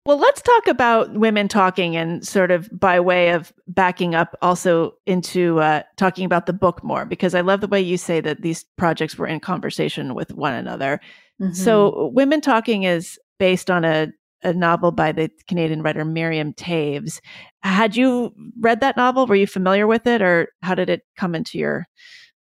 [0.04, 4.94] Well, let's talk about women talking and sort of by way of backing up also
[5.06, 8.42] into uh, talking about the book more, because I love the way you say that
[8.42, 11.00] these projects were in conversation with one another.
[11.40, 11.54] Mm-hmm.
[11.54, 14.08] So, Women Talking is based on a,
[14.42, 17.20] a novel by the Canadian writer Miriam Toews.
[17.62, 19.28] Had you read that novel?
[19.28, 21.86] Were you familiar with it, or how did it come into your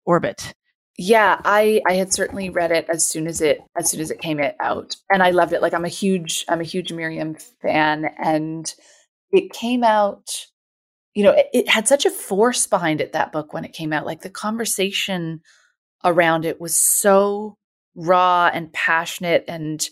[0.05, 0.53] orbit?
[0.97, 4.21] Yeah, I I had certainly read it as soon as it as soon as it
[4.21, 5.61] came out, and I loved it.
[5.61, 8.73] Like I'm a huge I'm a huge Miriam fan, and
[9.31, 10.47] it came out.
[11.15, 13.93] You know, it, it had such a force behind it that book when it came
[13.93, 14.05] out.
[14.05, 15.41] Like the conversation
[16.05, 17.57] around it was so
[17.95, 19.85] raw and passionate, and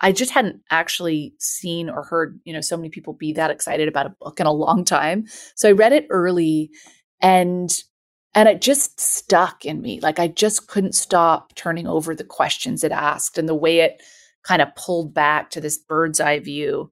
[0.00, 3.88] I just hadn't actually seen or heard you know so many people be that excited
[3.88, 5.26] about a book in a long time.
[5.56, 6.70] So I read it early,
[7.20, 7.70] and
[8.34, 10.00] And it just stuck in me.
[10.00, 14.02] Like I just couldn't stop turning over the questions it asked and the way it
[14.42, 16.90] kind of pulled back to this bird's eye view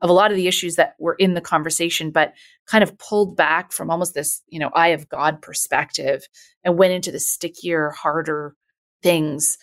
[0.00, 2.34] of a lot of the issues that were in the conversation, but
[2.66, 6.26] kind of pulled back from almost this, you know, eye of God perspective
[6.62, 8.54] and went into the stickier, harder
[9.02, 9.56] things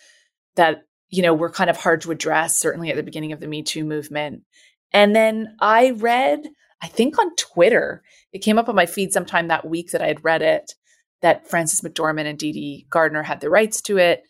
[0.56, 3.46] that, you know, were kind of hard to address, certainly at the beginning of the
[3.46, 4.42] Me Too movement.
[4.92, 6.40] And then I read,
[6.80, 10.08] I think on Twitter, it came up on my feed sometime that week that I
[10.08, 10.74] had read it,
[11.22, 14.24] that Frances McDormand and Dede Gardner had the rights to it.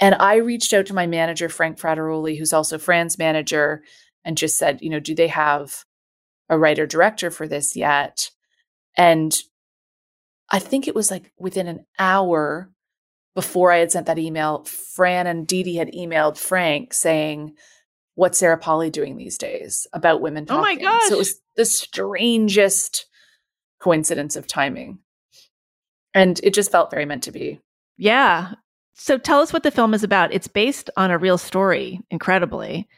[0.00, 3.82] And I reached out to my manager, Frank Frateroli, who's also Fran's manager,
[4.24, 5.84] and just said, you know, do they have
[6.48, 8.30] a writer director for this yet?
[8.96, 9.36] And
[10.50, 12.70] I think it was like within an hour
[13.34, 17.54] before I had sent that email, Fran and Dede had emailed Frank saying,
[18.16, 20.58] What's Sarah Polley doing these days about women talking?
[20.58, 21.08] Oh my gosh.
[21.08, 23.06] So it was the strangest
[23.80, 24.98] coincidence of timing.
[26.14, 27.60] And it just felt very meant to be.
[27.96, 28.52] Yeah.
[28.94, 30.32] So tell us what the film is about.
[30.32, 32.88] It's based on a real story, incredibly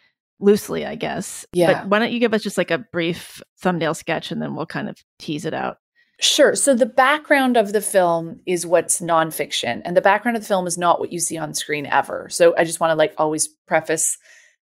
[0.41, 1.47] loosely, I guess.
[1.53, 1.83] Yeah.
[1.83, 4.67] But why don't you give us just like a brief thumbnail sketch and then we'll
[4.67, 5.79] kind of tease it out.
[6.21, 6.55] Sure.
[6.55, 10.69] So the background of the film is what's nonfiction, and the background of the film
[10.69, 12.29] is not what you see on screen ever.
[12.31, 14.19] So I just want to like always preface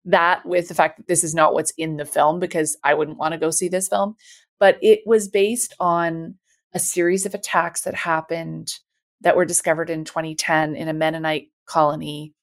[0.05, 3.17] that with the fact that this is not what's in the film because I wouldn't
[3.17, 4.17] want to go see this film.
[4.61, 6.35] But it was based on
[6.77, 8.75] a series of attacks that happened
[9.23, 12.35] that were discovered in 2010 in a Mennonite colony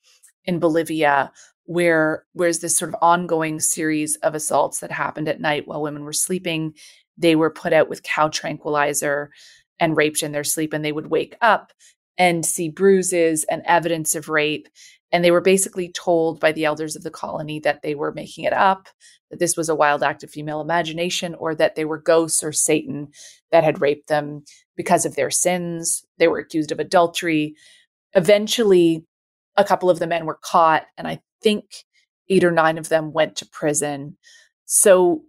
[0.46, 1.32] in Bolivia
[1.66, 6.04] where where's this sort of ongoing series of assaults that happened at night while women
[6.04, 6.74] were sleeping.
[7.16, 9.30] They were put out with cow tranquilizer
[9.80, 11.72] and raped in their sleep and they would wake up
[12.18, 14.68] and see bruises and evidence of rape.
[15.12, 18.46] And they were basically told by the elders of the colony that they were making
[18.46, 18.88] it up
[19.34, 22.52] that this was a wild act of female imagination or that they were ghosts or
[22.52, 23.08] satan
[23.54, 24.44] that had raped them
[24.76, 27.56] because of their sins they were accused of adultery
[28.14, 29.06] eventually
[29.56, 31.64] a couple of the men were caught and i think
[32.30, 34.18] eight or nine of them went to prison.
[34.66, 35.24] So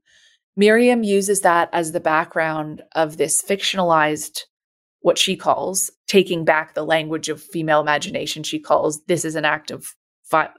[0.57, 4.41] Miriam uses that as the background of this fictionalized,
[5.01, 8.43] what she calls taking back the language of female imagination.
[8.43, 9.95] She calls this is an act of,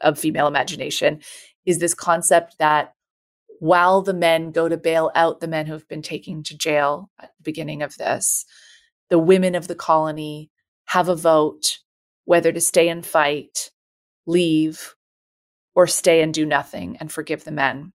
[0.02, 1.22] of female imagination,
[1.66, 2.94] is this concept that
[3.60, 7.10] while the men go to bail out the men who have been taken to jail
[7.20, 8.46] at the beginning of this,
[9.10, 10.52] the women of the colony
[10.86, 11.80] have a vote
[12.26, 13.72] whether to stay and fight,
[14.26, 14.96] leave,
[15.76, 17.94] or stay and do nothing and forgive the men.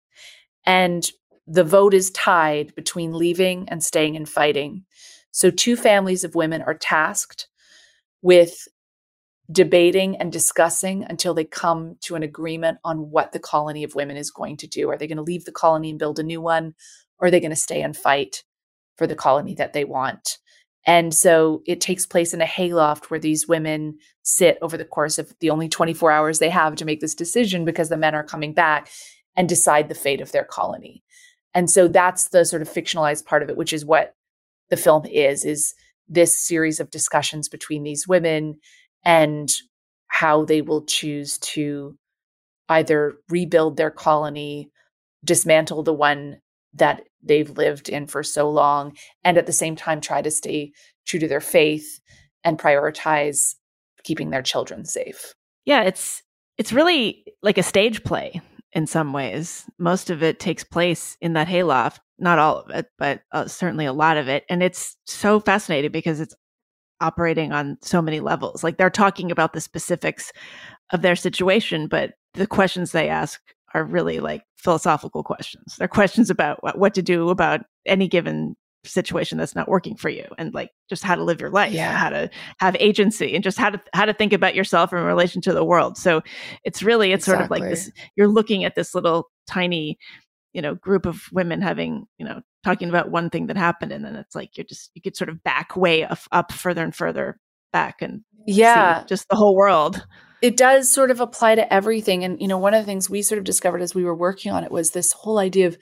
[0.64, 1.08] And
[1.46, 4.84] the vote is tied between leaving and staying and fighting.
[5.30, 7.48] So, two families of women are tasked
[8.22, 8.66] with
[9.50, 14.16] debating and discussing until they come to an agreement on what the colony of women
[14.16, 14.90] is going to do.
[14.90, 16.74] Are they going to leave the colony and build a new one?
[17.18, 18.44] Or are they going to stay and fight
[18.96, 20.38] for the colony that they want?
[20.86, 25.18] And so it takes place in a hayloft where these women sit over the course
[25.18, 28.22] of the only 24 hours they have to make this decision because the men are
[28.22, 28.88] coming back
[29.34, 31.02] and decide the fate of their colony.
[31.54, 34.14] And so that's the sort of fictionalized part of it, which is what
[34.70, 35.74] the film is, is
[36.08, 38.56] this series of discussions between these women
[39.06, 39.50] and
[40.08, 41.96] how they will choose to
[42.68, 44.68] either rebuild their colony,
[45.24, 46.38] dismantle the one
[46.74, 50.72] that they've lived in for so long and at the same time try to stay
[51.06, 52.00] true to their faith
[52.44, 53.54] and prioritize
[54.02, 55.34] keeping their children safe.
[55.64, 56.22] Yeah, it's
[56.58, 58.40] it's really like a stage play
[58.72, 59.64] in some ways.
[59.78, 63.86] Most of it takes place in that hayloft, not all of it, but uh, certainly
[63.86, 66.34] a lot of it, and it's so fascinating because it's
[67.00, 68.64] operating on so many levels.
[68.64, 70.32] Like they're talking about the specifics
[70.92, 73.40] of their situation, but the questions they ask
[73.74, 75.76] are really like philosophical questions.
[75.78, 80.08] They're questions about what, what to do about any given situation that's not working for
[80.08, 81.92] you and like just how to live your life yeah.
[81.92, 85.40] how to have agency and just how to how to think about yourself in relation
[85.42, 86.22] to the world so
[86.64, 87.38] it's really it's exactly.
[87.38, 89.98] sort of like this you're looking at this little tiny
[90.52, 94.04] you know group of women having you know talking about one thing that happened and
[94.04, 96.94] then it's like you're just you could sort of back way up, up further and
[96.94, 97.38] further
[97.72, 100.04] back and yeah just the whole world
[100.42, 102.24] it does sort of apply to everything.
[102.24, 104.52] And, you know, one of the things we sort of discovered as we were working
[104.52, 105.78] on it was this whole idea of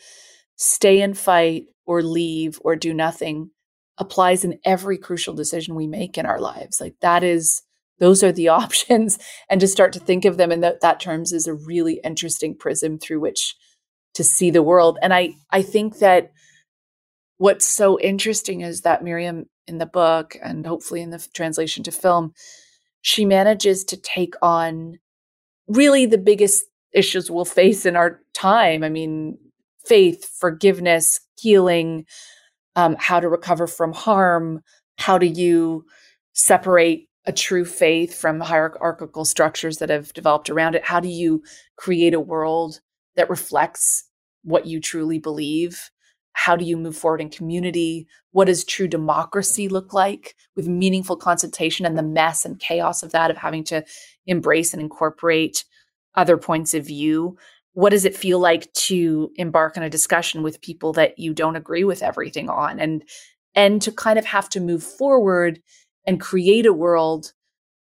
[0.56, 3.50] stay and fight or leave or do nothing
[3.98, 6.80] applies in every crucial decision we make in our lives.
[6.80, 7.62] Like that is,
[7.98, 9.18] those are the options.
[9.50, 12.56] And to start to think of them in that, that terms is a really interesting
[12.56, 13.56] prism through which
[14.14, 14.98] to see the world.
[15.02, 16.30] And I, I think that
[17.38, 21.90] what's so interesting is that Miriam in the book and hopefully in the translation to
[21.90, 22.32] film
[23.04, 24.98] she manages to take on
[25.68, 26.64] really the biggest
[26.94, 28.82] issues we'll face in our time.
[28.82, 29.36] I mean,
[29.84, 32.06] faith, forgiveness, healing,
[32.76, 34.62] um, how to recover from harm.
[34.96, 35.84] How do you
[36.32, 40.84] separate a true faith from hierarchical structures that have developed around it?
[40.84, 41.42] How do you
[41.76, 42.80] create a world
[43.16, 44.08] that reflects
[44.44, 45.90] what you truly believe?
[46.34, 48.06] How do you move forward in community?
[48.32, 53.12] What does true democracy look like with meaningful consultation and the mess and chaos of
[53.12, 53.84] that, of having to
[54.26, 55.64] embrace and incorporate
[56.16, 57.38] other points of view?
[57.72, 61.56] What does it feel like to embark on a discussion with people that you don't
[61.56, 62.78] agree with everything on?
[62.78, 63.04] And
[63.54, 65.60] and to kind of have to move forward
[66.06, 67.32] and create a world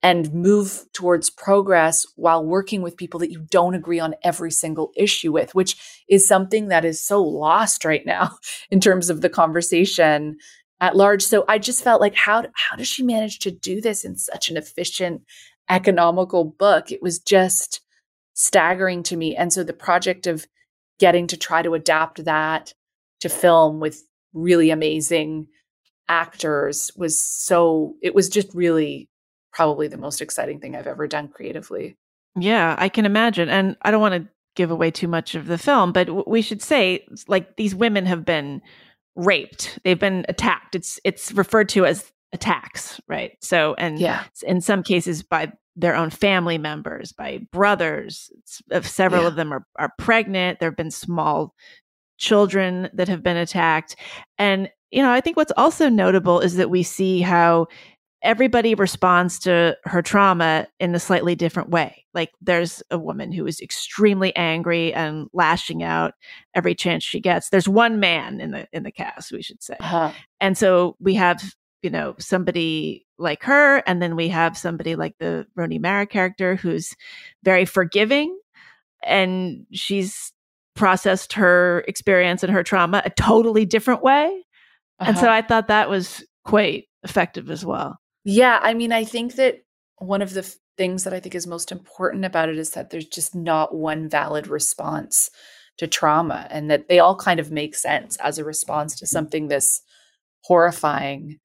[0.06, 4.91] and move towards progress while working with people that you don't agree on every single
[4.95, 8.38] issue with, which is something that is so lost right now
[8.70, 10.38] in terms of the conversation
[10.80, 11.24] at large.
[11.24, 14.47] So I just felt like how how does she manage to do this in such
[14.47, 15.24] an efficient,
[15.72, 16.91] economical book?
[16.91, 17.82] It was just
[18.36, 19.36] staggering to me.
[19.36, 20.45] And so the project of
[20.99, 22.76] getting to try to adapt that
[23.22, 24.03] to film with
[24.36, 25.47] really amazing
[26.08, 29.10] actors was so it was just really
[29.56, 31.95] probably the most exciting thing I've ever done creatively.
[32.38, 33.49] Yeah, I can imagine.
[33.49, 36.62] And I don't want to give away too much of the film, but we should
[36.62, 38.62] say like these women have been
[39.16, 39.80] raped.
[39.84, 40.76] They've been attacked.
[40.76, 43.38] It's it's referred to as attacks, right?
[43.41, 44.26] So and yeah.
[44.43, 48.30] in some cases by their own family members, by brothers.
[48.72, 49.28] Uh, several yeah.
[49.30, 50.60] of them are are pregnant.
[50.60, 51.56] There've been small
[52.18, 53.95] children that have been attacked.
[54.38, 57.68] And you know, I think what's also notable is that we see how
[58.26, 62.05] everybody responds to her trauma in a slightly different way.
[62.13, 66.13] Like there's a woman who is extremely angry and lashing out
[66.55, 67.49] every chance she gets.
[67.49, 69.78] There's one man in the in the cast, we should say.
[69.80, 70.11] Uh-huh.
[70.41, 71.41] And so we have,
[71.84, 76.55] you know, somebody like her and then we have somebody like the Rooney Mara character
[76.55, 76.95] who's
[77.43, 78.38] very forgiving
[79.03, 80.34] and she's
[80.76, 84.26] processed her experience and her trauma a totally different way.
[84.99, 85.09] Uh-huh.
[85.09, 85.36] And so uh-huh.
[85.36, 87.99] I thought that was quite effective as well.
[88.26, 89.63] Yeah, I mean, I think that
[89.99, 92.89] one of the f- things that I think is most important about it is that
[92.89, 95.30] there's just not one valid response
[95.78, 99.11] to trauma and that they all kind of make sense as a response to mm-hmm.
[99.11, 99.82] something this
[100.43, 101.39] horrifying.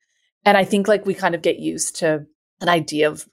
[0.45, 2.26] And I think like we kind of get used to
[2.62, 3.28] an idea of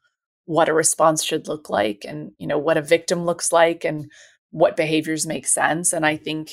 [0.45, 4.09] what a response should look like and you know what a victim looks like and
[4.51, 6.51] what behaviors make sense and I think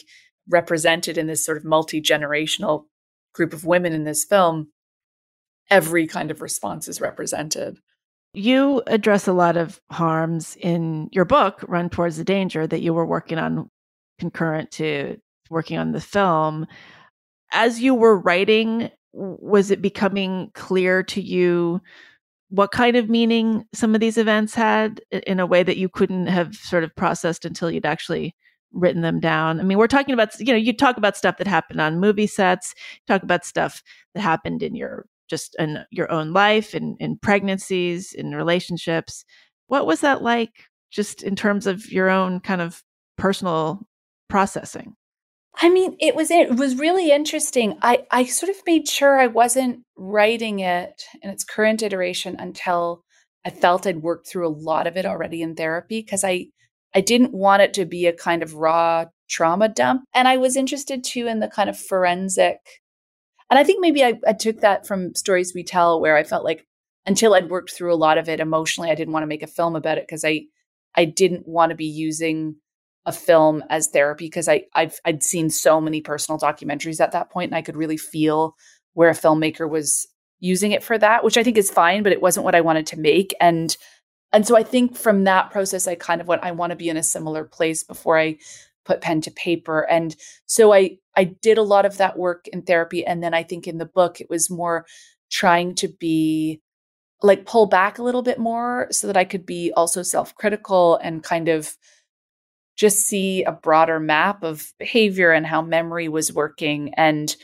[0.49, 2.87] represented in this sort of multi-generational
[3.33, 4.69] group of women in this film
[5.71, 7.79] every kind of response is represented.
[8.33, 12.93] You address a lot of harms in your book, Run Towards the Danger, that you
[12.93, 13.71] were working on
[14.19, 15.19] concurrent to
[15.51, 16.67] working on the film.
[17.53, 21.81] As you were writing, was it becoming clear to you
[22.49, 26.27] what kind of meaning some of these events had in a way that you couldn't
[26.27, 28.35] have sort of processed until you'd actually
[28.73, 29.61] written them down.
[29.61, 32.27] I mean, we're talking about, you know, you talk about stuff that happened on movie
[32.27, 32.75] sets,
[33.07, 33.83] talk about stuff
[34.15, 39.25] that happened in your just in your own life and in, in pregnancies, in relationships.
[39.67, 40.53] What was that like
[40.91, 42.83] just in terms of your own kind of
[43.17, 43.87] personal
[44.29, 44.95] processing?
[45.57, 47.79] I mean, it was it was really interesting.
[47.81, 53.03] I I sort of made sure I wasn't writing it in its current iteration until
[53.45, 56.47] I felt I'd worked through a lot of it already in therapy because I
[56.95, 60.05] I didn't want it to be a kind of raw trauma dump.
[60.15, 62.59] And I was interested too in the kind of forensic
[63.51, 66.45] and I think maybe I, I took that from stories we tell where I felt
[66.45, 66.67] like
[67.07, 69.49] until I'd worked through a lot of it emotionally, I didn't want to make a
[69.49, 70.43] film about it because I
[70.95, 72.57] I didn't want to be using
[73.07, 77.31] a film as therapy because I I've I'd seen so many personal documentaries at that
[77.31, 78.57] point and I could really feel
[78.95, 80.07] where a filmmaker was
[80.41, 82.87] using it for that, which I think is fine, but it wasn't what I wanted
[82.89, 83.35] to make.
[83.41, 83.77] And
[84.33, 86.89] and so I think from that process, I kind of went, I want to be
[86.89, 88.39] in a similar place before I
[88.85, 89.81] put pen to paper.
[89.91, 90.15] And
[90.47, 93.05] so I I did a lot of that work in therapy.
[93.05, 94.87] And then I think in the book, it was more
[95.31, 96.61] trying to be
[97.23, 100.97] like pull back a little bit more so that I could be also self critical
[100.97, 101.77] and kind of
[102.77, 107.35] just see a broader map of behavior and how memory was working and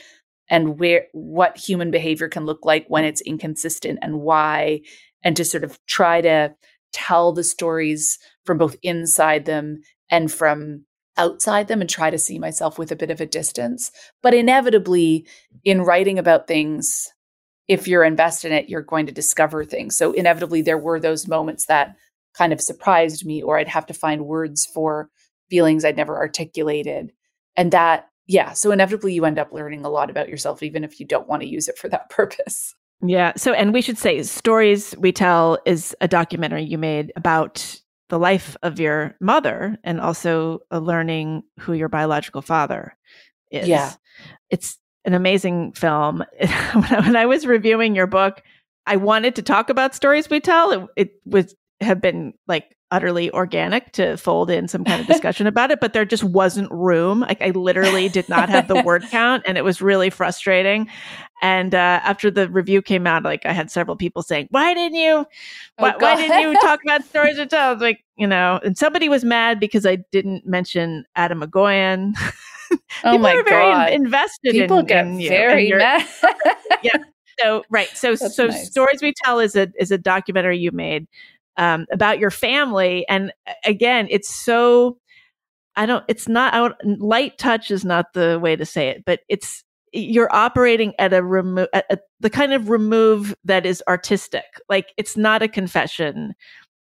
[0.49, 4.81] and where what human behavior can look like when it's inconsistent and why
[5.23, 6.53] and to sort of try to
[6.91, 10.85] tell the stories from both inside them and from
[11.17, 13.91] outside them and try to see myself with a bit of a distance.
[14.21, 15.27] But inevitably,
[15.63, 17.11] in writing about things,
[17.67, 19.97] if you're invested in it, you're going to discover things.
[19.97, 21.95] So, inevitably, there were those moments that
[22.37, 25.09] kind of surprised me, or I'd have to find words for
[25.49, 27.11] feelings I'd never articulated.
[27.57, 30.99] And that, yeah, so inevitably, you end up learning a lot about yourself, even if
[30.99, 32.75] you don't want to use it for that purpose.
[33.03, 33.33] Yeah.
[33.35, 37.80] So, and we should say, Stories We Tell is a documentary you made about
[38.11, 42.95] the life of your mother and also uh, learning who your biological father
[43.49, 43.69] is.
[43.69, 43.93] Yeah.
[44.49, 46.17] It's an amazing film.
[46.39, 48.43] when, I, when I was reviewing your book,
[48.85, 50.71] I wanted to talk about stories we tell.
[50.71, 55.47] It, it would have been like utterly organic to fold in some kind of discussion
[55.47, 57.21] about it, but there just wasn't room.
[57.21, 60.89] Like I literally did not have the word count, and it was really frustrating.
[61.41, 64.97] And uh, after the review came out, like I had several people saying, "Why didn't
[64.97, 65.25] you?
[65.77, 69.09] Why, oh, why didn't you talk about stories to tell?" Like you know, and somebody
[69.09, 72.13] was mad because I didn't mention Atom Egoyan.
[73.03, 73.91] oh my are very god!
[73.91, 76.07] Invested people in, get in very mad.
[76.83, 76.97] yeah.
[77.39, 77.89] So right.
[77.95, 78.67] So That's so nice.
[78.67, 81.07] stories we tell is a is a documentary you made
[81.57, 83.05] um, about your family.
[83.07, 83.31] And
[83.65, 84.97] again, it's so,
[85.75, 89.03] I don't, it's not, I don't, light touch is not the way to say it,
[89.05, 91.67] but it's, you're operating at a remove,
[92.19, 94.45] the kind of remove that is artistic.
[94.69, 96.33] Like it's not a confession.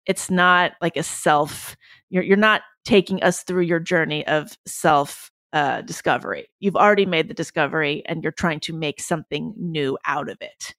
[0.06, 1.76] It's not like a self,
[2.11, 6.48] you're, you're not taking us through your journey of self uh, discovery.
[6.61, 10.74] You've already made the discovery and you're trying to make something new out of it.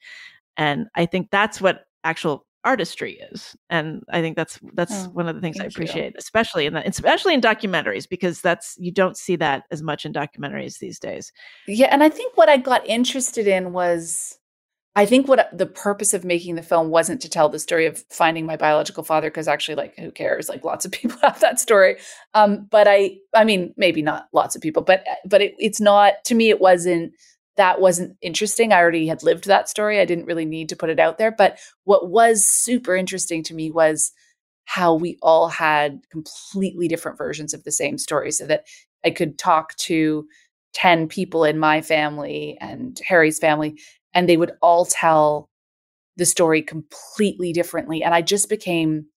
[0.58, 5.30] And I think that's what actual artistry is and i think that's that's oh, one
[5.30, 6.18] of the things i appreciate you.
[6.18, 10.12] especially in that especially in documentaries because that's you don't see that as much in
[10.12, 11.32] documentaries these days.
[11.68, 14.38] Yeah and i think what i got interested in was
[14.98, 18.04] i think what the purpose of making the film wasn't to tell the story of
[18.10, 20.50] finding my biological father because actually like who cares?
[20.50, 21.96] Like lots of people have that story.
[22.34, 26.16] Um but i i mean maybe not lots of people but but it, it's not
[26.26, 27.14] to me it wasn't
[27.60, 28.72] that wasn't interesting.
[28.72, 30.00] I already had lived that story.
[30.00, 31.30] I didn't really need to put it out there.
[31.30, 34.14] But what was super interesting to me was
[34.64, 38.66] how we all had completely different versions of the same story so that
[39.04, 40.26] I could talk to
[40.74, 43.78] 10 people in my family and Harry's family,
[44.14, 45.50] and they would all tell
[46.16, 48.02] the story completely differently.
[48.02, 49.08] And I just became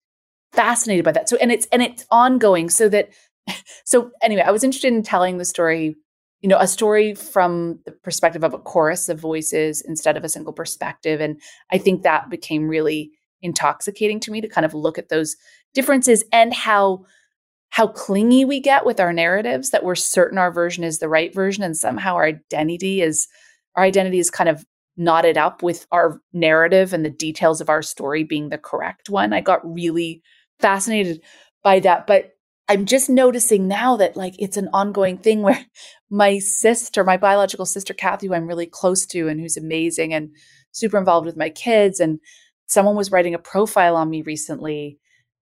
[0.51, 1.29] fascinated by that.
[1.29, 3.13] So, and it's, and it's ongoing so that,
[3.85, 5.95] so anyway, I was interested in telling the story
[6.43, 10.29] you know, a story from the perspective of a chorus of voices instead of a
[10.29, 11.21] single perspective.
[11.21, 11.39] And
[11.71, 15.37] I think that became really intoxicating to me to kind of look at those
[15.73, 17.05] differences and how
[17.69, 21.33] how clingy we get with our narratives that we're certain our version is the right
[21.33, 23.27] version and somehow our identity is
[23.75, 24.63] our identity is kind of
[24.95, 29.33] knotted up with our narrative and the details of our story being the correct one.
[29.33, 30.21] I got really
[30.59, 31.21] fascinated
[31.63, 32.33] by that but
[32.69, 35.65] I'm just noticing now that like it's an ongoing thing where
[36.13, 40.29] my sister, my biological sister Kathy, who I'm really close to and who's amazing and
[40.71, 42.19] super involved with my kids, and
[42.67, 44.99] someone was writing a profile on me recently,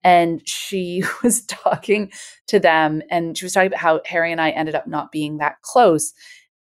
[0.02, 2.10] and she was talking
[2.48, 5.38] to them, and she was talking about how Harry and I ended up not being
[5.38, 6.12] that close,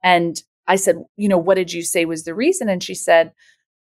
[0.03, 0.37] and
[0.67, 2.69] I said, you know, what did you say was the reason?
[2.69, 3.33] And she said,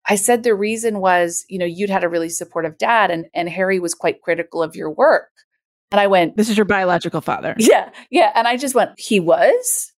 [0.08, 3.48] I said the reason was, you know, you'd had a really supportive dad, and and
[3.48, 5.30] Harry was quite critical of your work.
[5.92, 7.54] And I went, This is your biological father.
[7.58, 7.92] Yeah.
[8.10, 8.32] Yeah.
[8.34, 9.92] And I just went, He was?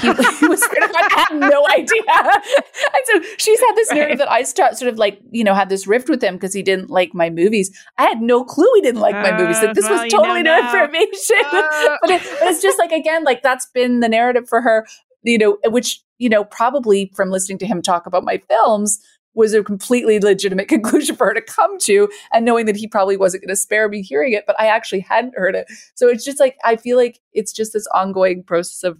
[0.00, 2.02] He, was I had no idea.
[2.06, 4.26] and so she's had this narrative right.
[4.26, 6.62] that I start sort of like, you know, had this rift with him because he
[6.62, 7.70] didn't like my movies.
[7.96, 9.62] I had no clue he didn't like uh, my movies.
[9.62, 11.36] Like this well, was totally new information.
[11.48, 11.96] Uh.
[12.02, 14.86] but, it, but it's just like, again, like that's been the narrative for her,
[15.22, 19.00] you know, which, you know, probably from listening to him talk about my films,
[19.34, 23.16] was a completely legitimate conclusion for her to come to and knowing that he probably
[23.16, 25.64] wasn't going to spare me hearing it but i actually hadn't heard it
[25.94, 28.98] so it's just like i feel like it's just this ongoing process of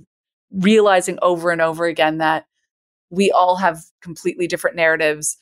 [0.53, 2.47] realizing over and over again that
[3.11, 5.37] we all have completely different narratives.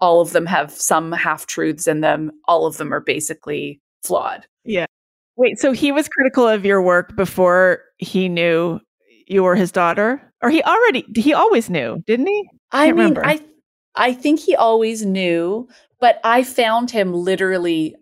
[0.00, 2.32] All of them have some half truths in them.
[2.46, 4.46] All of them are basically flawed.
[4.64, 4.86] Yeah.
[5.36, 8.80] Wait so he was critical of your work before he knew
[9.26, 10.20] you were his daughter?
[10.42, 12.48] Or he already he always knew didn't he?
[12.70, 13.24] I, I mean remember.
[13.24, 13.40] i
[13.94, 15.68] I think he always knew,
[16.00, 17.94] but I found him literally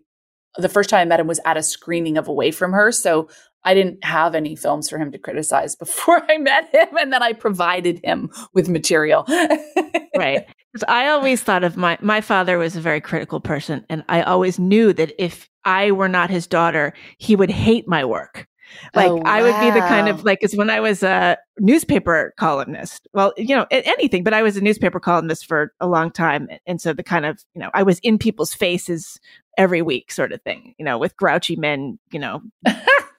[0.57, 2.91] the first time I met him was at a screening of Away from Her.
[2.91, 3.29] So
[3.63, 6.97] I didn't have any films for him to criticize before I met him.
[6.97, 9.25] And then I provided him with material.
[10.17, 10.45] right.
[10.71, 13.85] Because I always thought of my, my father was a very critical person.
[13.89, 18.05] And I always knew that if I were not his daughter, he would hate my
[18.05, 18.47] work.
[18.95, 19.23] Like oh, wow.
[19.25, 23.33] I would be the kind of like, cause when I was a newspaper columnist, well,
[23.35, 26.47] you know, anything, but I was a newspaper columnist for a long time.
[26.65, 29.19] And so the kind of, you know, I was in people's faces
[29.57, 32.41] every week sort of thing, you know, with grouchy men, you know,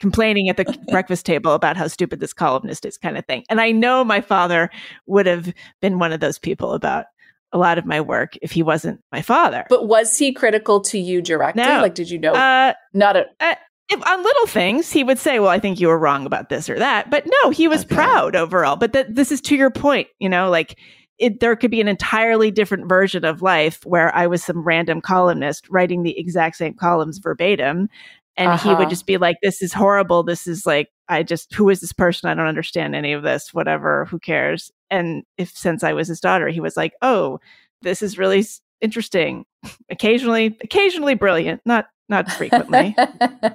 [0.03, 3.45] complaining at the breakfast table about how stupid this columnist is kind of thing.
[3.49, 4.69] And I know my father
[5.05, 7.05] would have been one of those people about
[7.53, 9.65] a lot of my work if he wasn't my father.
[9.69, 11.63] But was he critical to you directly?
[11.63, 11.81] No.
[11.81, 12.33] Like, did you know?
[12.33, 13.27] Uh, not a.
[13.39, 13.55] Uh,
[13.87, 16.69] if, on little things, he would say, "Well, I think you were wrong about this
[16.69, 17.95] or that." But no, he was okay.
[17.95, 18.75] proud overall.
[18.75, 20.77] But th- this is to your point, you know, like
[21.19, 24.99] it, there could be an entirely different version of life where I was some random
[24.99, 27.87] columnist writing the exact same columns verbatim,
[28.35, 28.69] and uh-huh.
[28.69, 28.89] he would uh-huh.
[28.89, 30.23] just be like, "This is horrible.
[30.23, 32.29] This is like, I just who is this person?
[32.29, 33.53] I don't understand any of this.
[33.53, 34.05] Whatever.
[34.05, 37.39] Who cares?" And if since I was his daughter, he was like, "Oh."
[37.81, 38.45] This is really
[38.79, 39.45] interesting,
[39.89, 42.95] occasionally occasionally brilliant, not not frequently,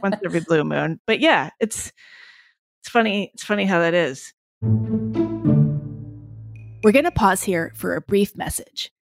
[0.02, 1.00] once every blue moon.
[1.06, 1.92] But yeah, it's
[2.80, 3.30] it's funny.
[3.34, 4.32] It's funny how that is.
[6.82, 8.92] We're going to pause here for a brief message.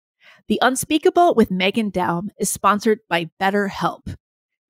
[0.48, 4.14] The Unspeakable with megan Daum is sponsored by BetterHelp.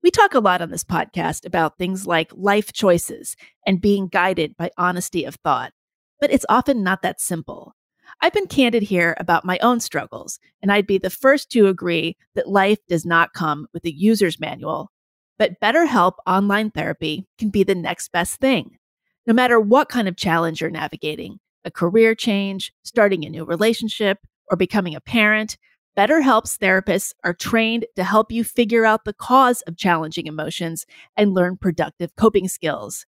[0.07, 3.35] We talk a lot on this podcast about things like life choices
[3.65, 5.73] and being guided by honesty of thought,
[6.21, 7.75] but it's often not that simple.
[8.21, 12.15] I've been candid here about my own struggles, and I'd be the first to agree
[12.35, 14.93] that life does not come with a user's manual.
[15.37, 18.77] But BetterHelp online therapy can be the next best thing.
[19.25, 24.19] No matter what kind of challenge you're navigating a career change, starting a new relationship,
[24.49, 25.57] or becoming a parent
[25.97, 30.85] BetterHelp's therapists are trained to help you figure out the cause of challenging emotions
[31.15, 33.07] and learn productive coping skills.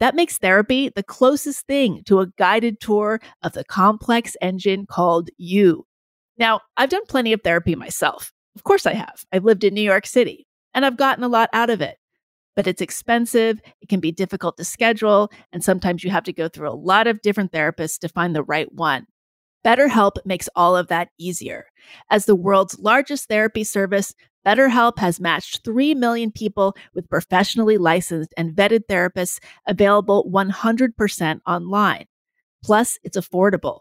[0.00, 5.30] That makes therapy the closest thing to a guided tour of the complex engine called
[5.38, 5.86] you.
[6.36, 8.32] Now, I've done plenty of therapy myself.
[8.56, 9.24] Of course, I have.
[9.30, 11.98] I've lived in New York City and I've gotten a lot out of it.
[12.56, 16.48] But it's expensive, it can be difficult to schedule, and sometimes you have to go
[16.48, 19.06] through a lot of different therapists to find the right one.
[19.64, 21.66] BetterHelp makes all of that easier.
[22.10, 28.34] As the world's largest therapy service, BetterHelp has matched 3 million people with professionally licensed
[28.36, 32.04] and vetted therapists available 100% online.
[32.62, 33.80] Plus, it's affordable.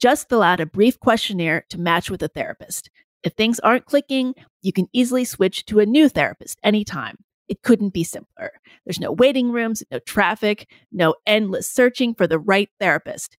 [0.00, 2.88] Just fill out a brief questionnaire to match with a therapist.
[3.22, 7.16] If things aren't clicking, you can easily switch to a new therapist anytime.
[7.48, 8.52] It couldn't be simpler.
[8.84, 13.36] There's no waiting rooms, no traffic, no endless searching for the right therapist.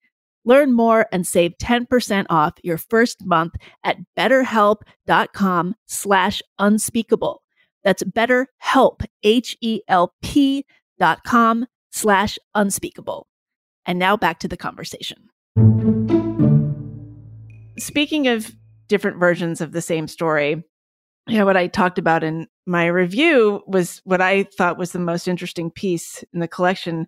[0.49, 3.53] Learn more and save 10% off your first month
[3.84, 7.42] at betterhelp.com slash unspeakable.
[7.84, 10.64] That's betterhelp, H-E-L-P
[10.99, 13.26] dot com slash unspeakable.
[13.84, 15.28] And now back to the conversation.
[17.78, 18.51] Speaking of
[18.88, 20.64] different versions of the same story,
[21.29, 24.99] you know, what I talked about in my review was what I thought was the
[24.99, 27.07] most interesting piece in the collection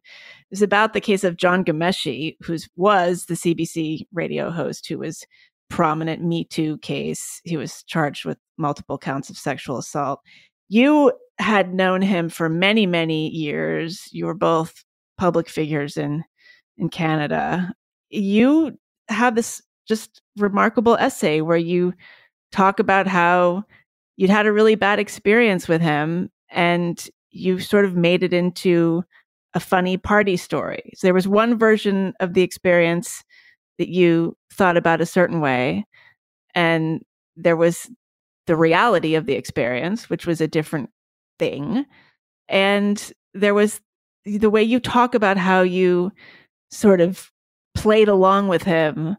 [0.50, 5.26] is about the case of Jian Ghomeshi, who was the CBC radio host who was
[5.68, 7.40] prominent Me Too case.
[7.44, 10.20] He was charged with multiple counts of sexual assault.
[10.68, 14.08] You had known him for many, many years.
[14.12, 14.84] You were both
[15.16, 16.24] public figures in
[16.76, 17.72] in Canada.
[18.10, 21.94] You have this just remarkable essay where you
[22.52, 23.64] talk about how
[24.20, 29.02] you'd had a really bad experience with him and you sort of made it into
[29.54, 30.92] a funny party story.
[30.94, 33.24] So there was one version of the experience
[33.78, 35.86] that you thought about a certain way,
[36.54, 37.02] and
[37.34, 37.90] there was
[38.46, 40.90] the reality of the experience, which was a different
[41.38, 41.86] thing.
[42.46, 43.80] And there was
[44.26, 46.12] the way you talk about how you
[46.70, 47.30] sort of
[47.74, 49.16] played along with him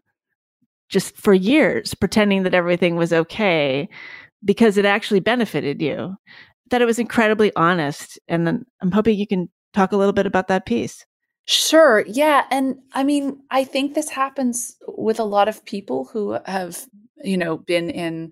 [0.90, 3.90] just for years, pretending that everything was okay
[4.44, 6.16] because it actually benefited you.
[6.70, 8.18] That it was incredibly honest.
[8.30, 11.06] And then I'm hoping you can talk a little bit about that piece.
[11.46, 12.06] Sure.
[12.08, 12.46] Yeah.
[12.50, 16.86] And I mean, I think this happens with a lot of people who have,
[17.24, 18.32] you know, been in,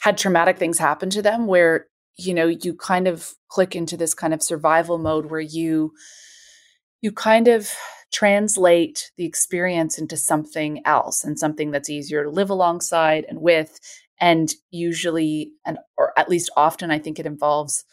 [0.00, 1.86] had traumatic things happen to them where,
[2.16, 5.92] you know, you kind of click into this kind of survival mode where you,
[7.00, 7.72] you kind of
[8.12, 13.80] translate the experience into something else and something that's easier to live alongside and with
[14.24, 17.84] and usually and or at least often i think it involves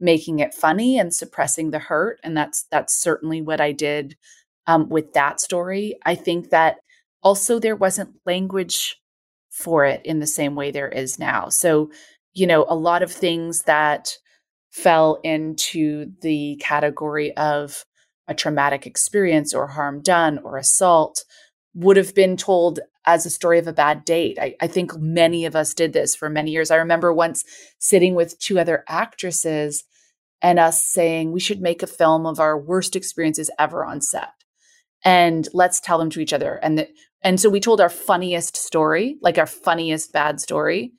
[0.00, 4.16] making it funny and suppressing the hurt and that's that's certainly what i did
[4.66, 5.96] um, with that story.
[6.04, 6.76] I think that
[7.22, 8.96] also there wasn't language
[9.50, 11.48] for it in the same way there is now.
[11.48, 11.90] So
[12.34, 14.12] you know a lot of things that
[14.70, 17.84] fell into the category of
[18.28, 21.24] a traumatic experience or harm done or assault
[21.74, 24.38] would have been told as a story of a bad date.
[24.40, 26.70] I, I, think many of us did this for many years.
[26.70, 27.44] I remember once
[27.78, 29.84] sitting with two other actresses
[30.42, 34.30] and us saying, we should make a film of our worst experiences ever on set.
[35.04, 36.54] And let's tell them to each other.
[36.62, 36.88] And the,
[37.22, 40.92] and so we told our funniest story, like our funniest bad story.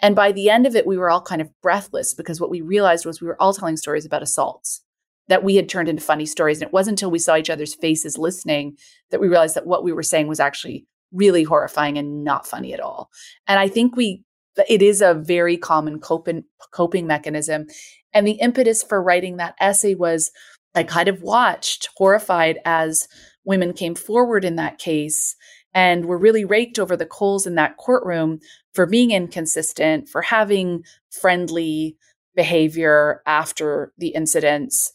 [0.00, 2.60] And by the end of it, we were all kind of breathless because what we
[2.60, 4.82] realized was we were all telling stories about assaults
[5.28, 6.60] that we had turned into funny stories.
[6.60, 8.76] And it wasn't until we saw each other's faces listening
[9.10, 12.72] that we realized that what we were saying was actually really horrifying and not funny
[12.72, 13.10] at all.
[13.46, 14.22] And I think we,
[14.68, 17.66] it is a very common coping, coping mechanism.
[18.12, 20.30] And the impetus for writing that essay was
[20.74, 23.08] I kind of watched horrified as
[23.44, 25.34] women came forward in that case
[25.74, 28.40] and were really raked over the coals in that courtroom
[28.74, 31.96] for being inconsistent, for having friendly
[32.34, 34.92] behavior after the incidents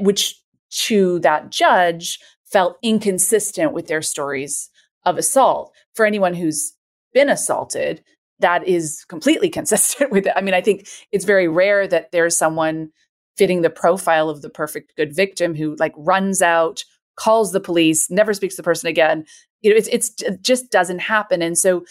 [0.00, 0.40] which
[0.70, 4.70] to that judge felt inconsistent with their stories
[5.06, 5.72] of assault.
[5.94, 6.74] For anyone who's
[7.14, 8.04] been assaulted,
[8.40, 10.32] that is completely consistent with it.
[10.36, 12.90] I mean, I think it's very rare that there's someone
[13.38, 16.84] fitting the profile of the perfect good victim who like runs out,
[17.16, 19.24] calls the police, never speaks to the person again.
[19.62, 21.42] You know, it's, it's it just doesn't happen.
[21.42, 21.84] And so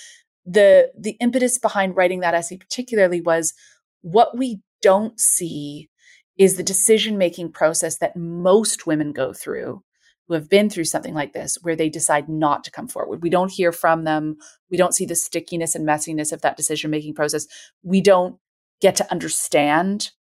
[0.45, 3.53] the the impetus behind writing that essay particularly was
[4.01, 5.89] what we don't see
[6.37, 9.81] is the decision making process that most women go through
[10.27, 13.21] who have been through something like this where they decide not to come forward.
[13.21, 14.37] We don't hear from them.
[14.71, 17.47] We don't see the stickiness and messiness of that decision making process.
[17.83, 18.37] We don't
[18.81, 20.11] get to understand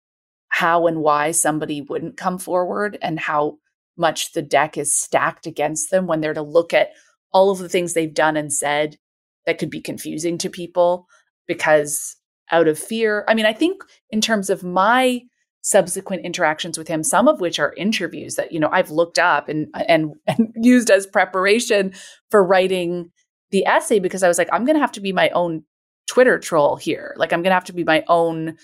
[0.49, 3.59] how and why somebody wouldn't come forward and how
[3.97, 6.91] much the deck is stacked against them when they're to look at
[7.33, 8.97] all of the things they've done and said
[9.47, 11.07] that could be confusing to people
[11.47, 12.17] because
[12.51, 13.25] out of fear.
[13.29, 15.23] I mean, I think in terms of my
[15.65, 19.49] subsequent interactions with him some of which are interviews that you know I've looked up
[19.49, 21.93] and and, and used as preparation
[22.31, 23.11] for writing
[23.51, 25.65] the essay because I was like I'm going to have to be my own
[26.07, 27.15] Twitter troll here.
[27.17, 28.59] Like I'm going to have to be my own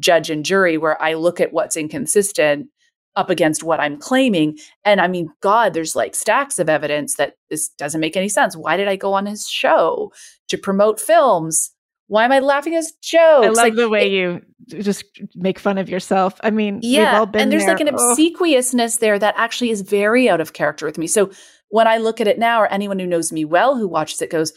[0.00, 2.66] judge and jury where I look at what's inconsistent
[3.14, 4.58] up against what I'm claiming.
[4.84, 8.56] And I mean god there's like stacks of evidence that this doesn't make any sense.
[8.56, 10.12] Why did I go on his show
[10.48, 11.70] to promote films
[12.12, 13.46] why am I laughing as jokes?
[13.46, 14.42] I love like, the way it, you
[14.82, 15.02] just
[15.34, 16.38] make fun of yourself.
[16.42, 17.72] I mean, yeah, and there's there.
[17.72, 21.06] like an obsequiousness there that actually is very out of character with me.
[21.06, 21.30] So
[21.70, 24.28] when I look at it now, or anyone who knows me well who watches it
[24.28, 24.52] goes,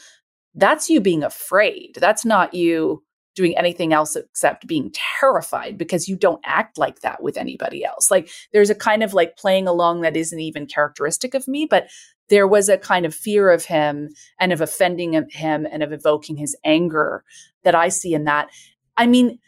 [0.54, 1.96] "That's you being afraid.
[1.98, 3.05] That's not you."
[3.36, 8.10] Doing anything else except being terrified because you don't act like that with anybody else.
[8.10, 11.88] Like there's a kind of like playing along that isn't even characteristic of me, but
[12.30, 14.10] there was a kind of fear of him
[14.40, 17.24] and of offending him and of evoking his anger
[17.64, 18.50] that I see in that.
[18.98, 19.40] I mean,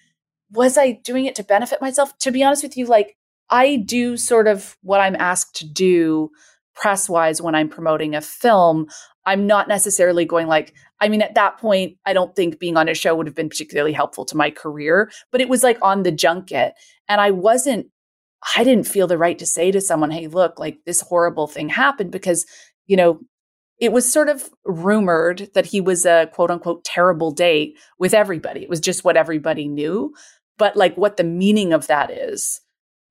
[0.52, 2.18] was I doing it to benefit myself?
[2.20, 3.18] To be honest with you, like
[3.50, 6.30] I do sort of what I'm asked to do
[6.76, 8.88] press wise when I'm promoting a film.
[9.28, 12.90] I'm not necessarily going like, I mean, at that point, I don't think being on
[12.90, 16.02] a show would have been particularly helpful to my career, but it was like on
[16.04, 16.74] the junket.
[17.08, 17.88] And I wasn't
[18.56, 21.70] I didn't feel the right to say to someone, hey, look, like this horrible thing
[21.70, 22.46] happened because,
[22.86, 23.20] you know,
[23.80, 28.62] it was sort of rumored that he was a quote unquote terrible date with everybody.
[28.64, 30.14] It was just what everybody knew.
[30.58, 32.62] But like what the meaning of that is,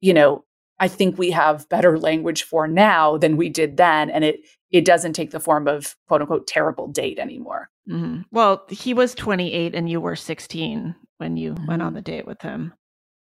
[0.01, 0.45] you know,
[0.79, 4.11] I think we have better language for now than we did then.
[4.11, 4.41] And it
[4.71, 7.71] it doesn't take the form of quote unquote terrible date anymore.
[7.89, 8.23] Mm-hmm.
[8.31, 11.67] Well, he was 28 and you were 16 when you mm-hmm.
[11.67, 12.75] went on the date with him.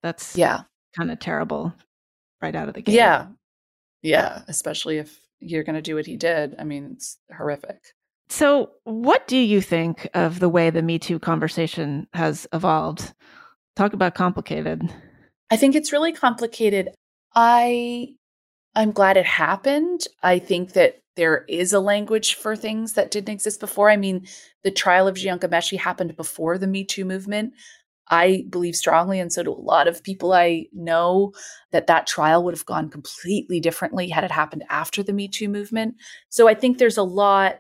[0.03, 0.63] That's yeah,
[0.97, 1.75] kind of terrible
[2.41, 2.95] right out of the gate.
[2.95, 3.27] Yeah.
[4.03, 4.43] Yeah.
[4.49, 6.55] Especially if you're going to do what he did.
[6.59, 7.79] I mean, it's horrific.
[8.31, 13.15] So, what do you think of the way the Me Too conversation has evolved?
[13.75, 14.83] Talk about complicated.
[15.51, 16.91] I think it's really complicated.
[17.35, 18.09] I
[18.75, 20.03] I'm glad it happened.
[20.23, 23.91] I think that there is a language for things that didn't exist before.
[23.91, 24.25] I mean,
[24.63, 27.55] the trial of Jian Ghomeshi happened before the Me Too movement.
[28.09, 31.33] I believe strongly, and so do a lot of people I know,
[31.73, 35.49] that that trial would have gone completely differently had it happened after the Me Too
[35.49, 35.97] movement.
[36.29, 37.57] So I think there's a lot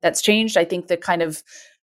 [0.00, 0.56] that's changed.
[0.56, 1.42] I think the kind of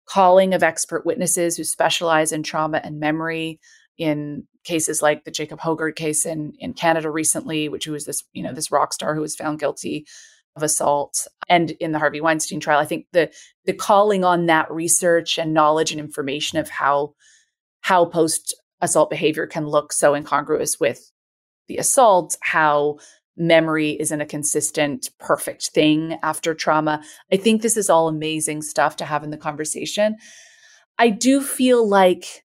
[0.09, 3.61] calling of expert witnesses who specialize in trauma and memory
[3.99, 8.43] in cases like the Jacob Hoggard case in, in Canada recently, which was this, you
[8.43, 10.07] know, this rock star who was found guilty
[10.59, 12.81] of assault and in the Harvey Weinstein trial.
[12.81, 13.31] I think the
[13.65, 17.15] the calling on that research and knowledge and information of how
[17.81, 21.11] how post assault behavior can look so incongruous with
[21.69, 22.99] the assault, how
[23.37, 27.03] memory isn't a consistent, perfect thing after trauma.
[27.33, 30.17] I think this is all amazing stuff to have in the conversation.
[30.99, 32.45] I do feel like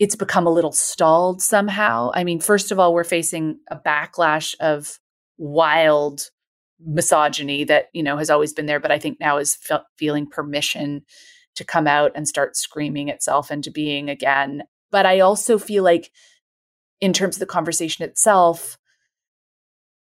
[0.00, 2.10] it's become a little stalled somehow.
[2.14, 4.98] I mean, first of all, we're facing a backlash of
[5.38, 6.30] wild
[6.84, 10.26] misogyny that, you know, has always been there, but I think now is fe- feeling
[10.26, 11.02] permission
[11.54, 14.62] to come out and start screaming itself into being again.
[14.90, 16.10] But I also feel like,
[17.00, 18.78] in terms of the conversation itself,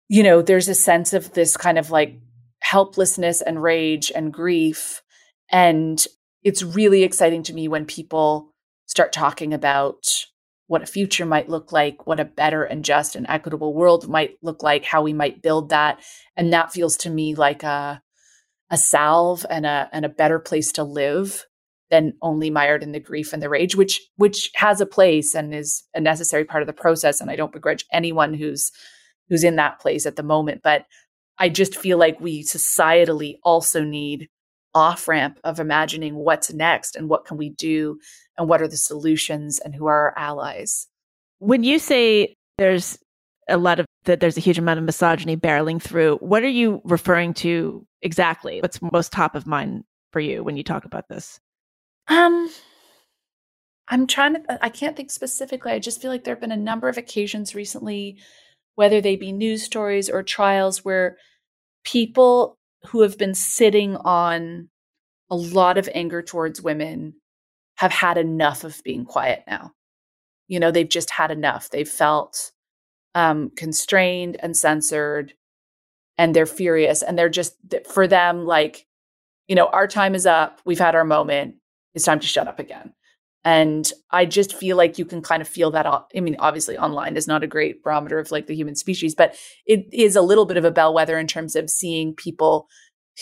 [0.10, 2.20] you know, there's a sense of this kind of like
[2.60, 5.02] helplessness and rage and grief.
[5.52, 6.04] And
[6.44, 8.54] it's really exciting to me when people
[8.88, 10.06] start talking about
[10.68, 14.38] what a future might look like, what a better and just and equitable world might
[14.42, 16.00] look like, how we might build that.
[16.36, 18.02] And that feels to me like a
[18.70, 21.46] a salve and a and a better place to live
[21.90, 25.54] than only mired in the grief and the rage which which has a place and
[25.54, 28.72] is a necessary part of the process and I don't begrudge anyone who's
[29.30, 30.86] who's in that place at the moment but
[31.40, 34.28] I just feel like we societally also need
[34.76, 38.00] off ramp of imagining what's next and what can we do
[38.38, 40.88] and what are the solutions and who are our allies.
[41.40, 42.98] When you say there's
[43.50, 46.18] a lot of that there's a huge amount of misogyny barreling through.
[46.18, 48.62] What are you referring to exactly?
[48.62, 51.40] What's most top of mind for you when you talk about this?
[52.08, 52.50] Um
[53.90, 55.72] I'm trying to, I can't think specifically.
[55.72, 58.18] I just feel like there have been a number of occasions recently,
[58.76, 61.18] whether they be news stories or trials, where
[61.86, 62.58] people
[62.88, 64.70] who have been sitting on
[65.30, 67.14] a lot of anger towards women
[67.78, 69.72] have had enough of being quiet now.
[70.48, 71.70] You know, they've just had enough.
[71.70, 72.52] They've felt
[73.16, 75.34] um, constrained and censored,
[76.18, 77.02] and they're furious.
[77.02, 77.56] And they're just,
[77.90, 78.86] for them, like,
[79.48, 80.62] you know, our time is up.
[80.66, 81.56] We've had our moment.
[81.94, 82.94] It's time to shut up again.
[83.44, 85.86] And I just feel like you can kind of feel that.
[85.86, 89.36] I mean, obviously, online is not a great barometer of like the human species, but
[89.66, 92.68] it is a little bit of a bellwether in terms of seeing people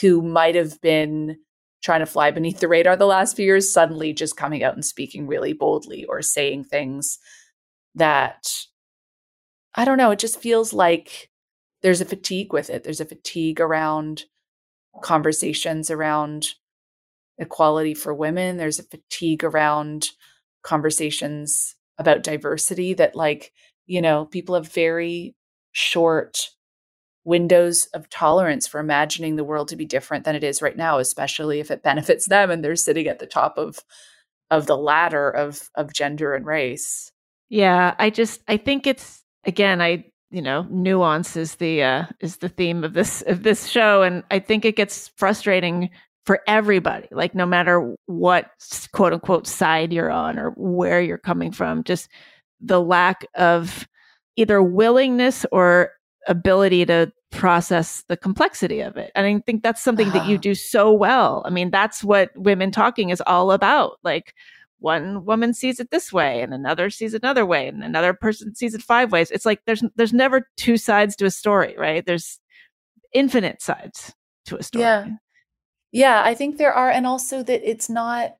[0.02, 1.38] who might have been
[1.86, 4.84] trying to fly beneath the radar the last few years suddenly just coming out and
[4.84, 7.20] speaking really boldly or saying things
[7.94, 8.48] that
[9.76, 11.30] I don't know, it just feels like
[11.84, 12.84] there's a fatigue with it.
[12.84, 14.24] There's a fatigue around
[15.04, 16.56] conversations around
[17.38, 18.58] equality for women.
[18.58, 20.10] There's a fatigue around
[20.64, 23.52] conversations about diversity that, like,
[23.86, 25.36] you know, people have very
[25.72, 26.50] short
[27.26, 31.00] windows of tolerance for imagining the world to be different than it is right now,
[31.00, 33.80] especially if it benefits them and they're sitting at the top of
[34.52, 37.12] of the ladder of of gender and race.
[37.50, 42.38] Yeah, I just I think it's again, I you know, nuance is the uh is
[42.38, 45.90] the theme of this of this show and I think it gets frustrating
[46.26, 48.52] for everybody, like no matter what
[48.92, 52.10] quote unquote side you're on or where you're coming from, just
[52.62, 53.88] the lack of
[54.36, 55.92] either willingness or
[56.28, 59.12] ability to process the complexity of it.
[59.16, 60.20] And I think that's something uh-huh.
[60.20, 61.44] that you do so well.
[61.46, 64.00] I mean, that's what women talking is all about.
[64.04, 64.34] Like
[64.80, 68.56] one woman sees it this way and another sees it another way and another person
[68.56, 69.32] sees it five ways.
[69.32, 72.06] It's like there's there's never two sides to a story, right?
[72.06, 72.40] There's
[73.14, 74.14] infinite sides
[74.46, 74.84] to a story.
[74.84, 75.08] Yeah.
[75.92, 78.36] Yeah, I think there are and also that it's not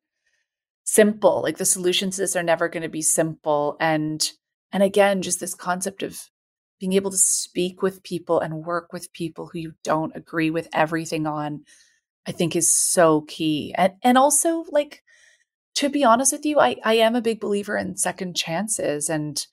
[0.84, 1.42] simple.
[1.42, 4.32] Like the solutions to this are never going to be simple and
[4.72, 6.30] and again just this concept of
[6.80, 10.68] being able to speak with people and work with people who you don't agree with
[10.74, 11.64] everything on
[12.28, 13.74] i think is so key.
[13.78, 15.04] And and also like
[15.76, 19.46] to be honest with you i i am a big believer in second chances and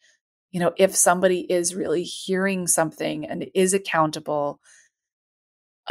[0.50, 4.60] you know if somebody is really hearing something and is accountable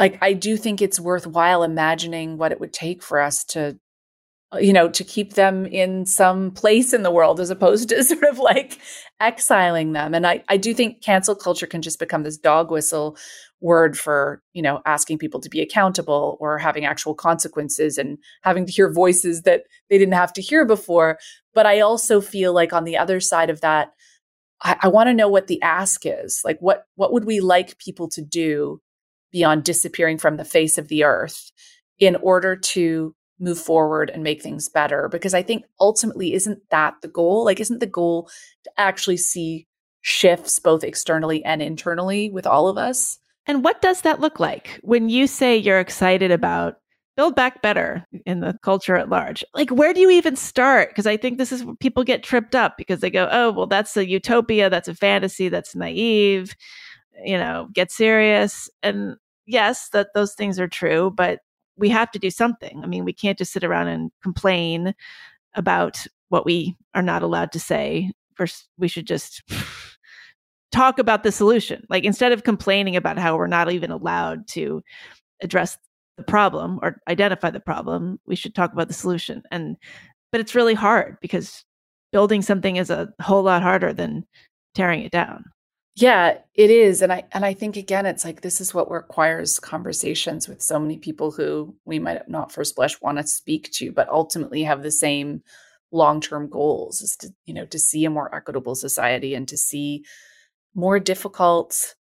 [0.00, 3.78] like i do think it's worthwhile imagining what it would take for us to
[4.60, 8.24] you know, to keep them in some place in the world as opposed to sort
[8.24, 8.78] of like
[9.20, 10.14] exiling them.
[10.14, 13.16] And I, I do think cancel culture can just become this dog whistle
[13.60, 18.66] word for, you know, asking people to be accountable or having actual consequences and having
[18.66, 21.18] to hear voices that they didn't have to hear before.
[21.54, 23.92] But I also feel like on the other side of that,
[24.62, 26.42] I, I want to know what the ask is.
[26.44, 28.80] Like what what would we like people to do
[29.30, 31.52] beyond disappearing from the face of the earth
[31.98, 36.94] in order to move forward and make things better because i think ultimately isn't that
[37.02, 37.44] the goal?
[37.44, 38.30] Like isn't the goal
[38.64, 39.66] to actually see
[40.00, 43.18] shifts both externally and internally with all of us?
[43.46, 44.80] And what does that look like?
[44.82, 46.76] When you say you're excited about
[47.16, 50.88] build back better in the culture at large like where do you even start?
[50.88, 53.66] Because i think this is where people get tripped up because they go oh well
[53.66, 56.54] that's a utopia that's a fantasy that's naive
[57.24, 58.70] you know get serious.
[58.82, 59.16] And
[59.46, 61.40] yes that those things are true but
[61.76, 62.80] we have to do something.
[62.82, 64.94] I mean, we can't just sit around and complain
[65.54, 68.12] about what we are not allowed to say.
[68.34, 69.42] First, we should just
[70.72, 71.84] talk about the solution.
[71.88, 74.82] Like instead of complaining about how we're not even allowed to
[75.42, 75.78] address
[76.16, 79.42] the problem or identify the problem, we should talk about the solution.
[79.50, 79.76] And
[80.30, 81.64] but it's really hard because
[82.10, 84.26] building something is a whole lot harder than
[84.74, 85.44] tearing it down.
[85.94, 87.02] Yeah, it is.
[87.02, 90.78] And I and I think again it's like this is what requires conversations with so
[90.78, 94.82] many people who we might not first blush want to speak to, but ultimately have
[94.82, 95.42] the same
[95.90, 100.04] long-term goals is to, you know, to see a more equitable society and to see
[100.74, 101.94] more difficult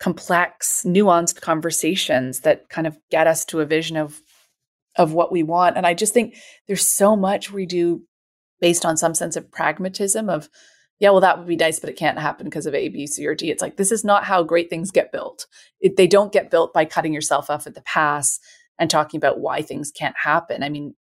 [0.00, 4.20] complex, nuanced conversations that kind of get us to a vision of
[4.96, 5.76] of what we want.
[5.76, 6.34] And I just think
[6.66, 8.02] there's so much we do
[8.60, 10.48] based on some sense of pragmatism of
[11.02, 13.26] yeah, well, that would be nice, but it can't happen because of A, B, C,
[13.26, 13.50] or D.
[13.50, 15.48] It's like, this is not how great things get built.
[15.80, 18.38] It, they don't get built by cutting yourself off at the pass
[18.78, 20.62] and talking about why things can't happen.
[20.62, 20.94] I mean,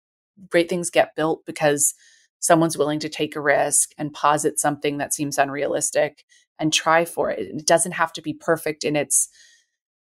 [0.49, 1.93] great things get built because
[2.39, 6.25] someone's willing to take a risk and posit something that seems unrealistic
[6.59, 7.41] and try for it.
[7.41, 9.29] It doesn't have to be perfect in its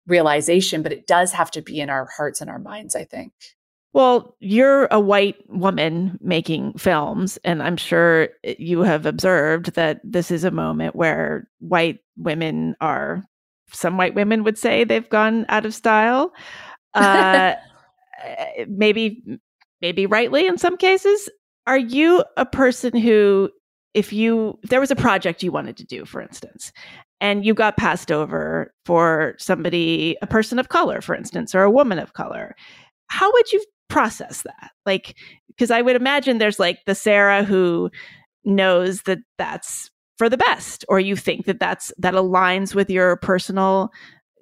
[0.08, 3.34] realization, but it does have to be in our hearts and our minds, I think.
[3.94, 10.32] Well, you're a white woman making films, and I'm sure you have observed that this
[10.32, 13.24] is a moment where white women are,
[13.74, 16.34] some white women would say they've gone out of style.
[16.94, 17.56] Uh,
[18.68, 19.24] maybe,
[19.82, 21.30] maybe rightly in some cases.
[21.66, 23.50] Are you a person who,
[23.94, 26.74] if you, if there was a project you wanted to do, for instance,
[27.22, 31.72] and you got passed over for somebody, a person of color, for instance, or a
[31.72, 32.56] woman of color,
[33.08, 34.72] how would you process that?
[34.86, 35.16] Like,
[35.48, 37.92] because I would imagine there's like the Sarah who
[38.44, 43.18] knows that that's for the best, or you think that that's that aligns with your
[43.18, 43.92] personal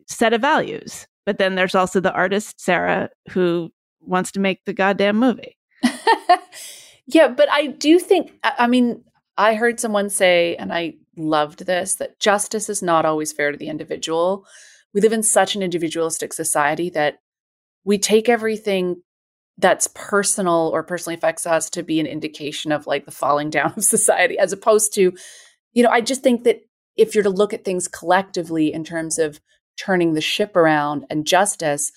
[0.08, 1.08] set of values.
[1.26, 3.72] But then there's also the artist Sarah who
[4.02, 5.58] wants to make the goddamn movie.
[7.08, 9.04] yeah, but I do think, I mean,
[9.38, 13.58] I heard someone say, and I loved this, that justice is not always fair to
[13.58, 14.45] the individual.
[14.93, 17.20] We live in such an individualistic society that
[17.84, 19.02] we take everything
[19.60, 23.74] that's personal or personally affects us to be an indication of like the falling down
[23.78, 25.14] of society, as opposed to,
[25.74, 26.62] you know, I just think that
[26.97, 29.39] if you're to look at things collectively in terms of
[29.78, 31.91] turning the ship around and justice,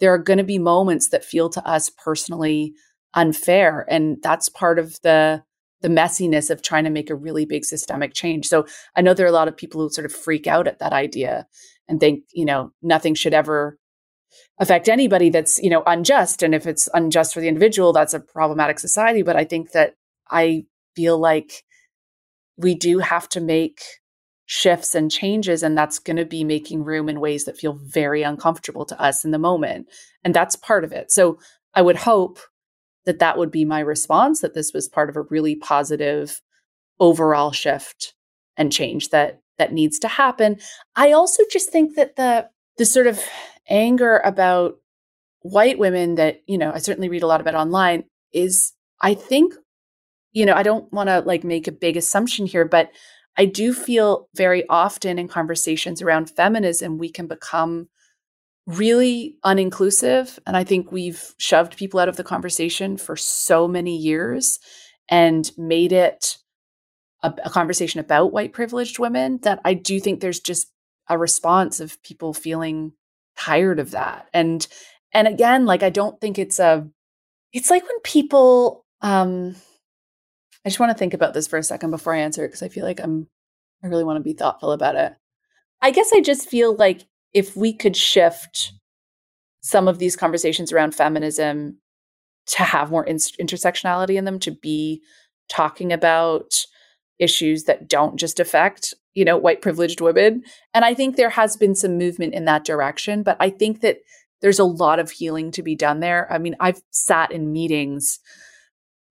[0.00, 2.72] there are going to be moments that feel to us personally
[3.14, 3.84] unfair.
[3.88, 5.42] And that's part of the
[5.80, 8.46] the messiness of trying to make a really big systemic change.
[8.46, 8.66] So
[8.96, 10.92] I know there are a lot of people who sort of freak out at that
[10.92, 11.46] idea
[11.86, 13.77] and think, you know, nothing should ever
[14.60, 16.42] affect anybody that's, you know, unjust.
[16.42, 19.22] And if it's unjust for the individual, that's a problematic society.
[19.22, 19.94] But I think that
[20.30, 21.64] I feel like
[22.56, 23.80] we do have to make
[24.46, 28.22] shifts and changes and that's going to be making room in ways that feel very
[28.22, 29.86] uncomfortable to us in the moment
[30.24, 31.38] and that's part of it so
[31.74, 32.38] i would hope
[33.04, 36.40] that that would be my response that this was part of a really positive
[36.98, 38.14] overall shift
[38.56, 40.56] and change that that needs to happen
[40.96, 42.48] i also just think that the
[42.78, 43.22] the sort of
[43.68, 44.76] anger about
[45.42, 49.54] white women that you know i certainly read a lot about online is i think
[50.32, 52.90] you know i don't want to like make a big assumption here but
[53.38, 57.88] I do feel very often in conversations around feminism, we can become
[58.66, 60.40] really uninclusive.
[60.44, 64.58] And I think we've shoved people out of the conversation for so many years
[65.08, 66.38] and made it
[67.22, 70.70] a, a, conversation about white privileged women that I do think there's just
[71.08, 72.92] a response of people feeling
[73.38, 74.28] tired of that.
[74.32, 74.66] And
[75.12, 76.86] and again, like I don't think it's a
[77.52, 79.54] it's like when people um
[80.64, 82.62] I just want to think about this for a second before I answer it because
[82.62, 83.26] I feel like I'm
[83.82, 85.14] I really want to be thoughtful about it.
[85.80, 88.72] I guess I just feel like if we could shift
[89.60, 91.78] some of these conversations around feminism
[92.46, 95.02] to have more in- intersectionality in them, to be
[95.48, 96.64] talking about
[97.18, 100.44] issues that don't just affect, you know, white privileged women.
[100.72, 103.98] And I think there has been some movement in that direction, but I think that
[104.40, 106.32] there's a lot of healing to be done there.
[106.32, 108.20] I mean, I've sat in meetings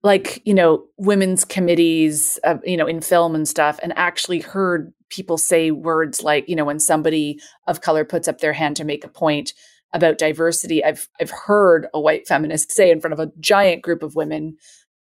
[0.02, 4.92] like you know women's committees uh, you know in film and stuff and actually heard
[5.10, 8.84] people say words like you know when somebody of color puts up their hand to
[8.84, 9.52] make a point
[9.92, 14.04] about diversity i've i've heard a white feminist say in front of a giant group
[14.04, 14.56] of women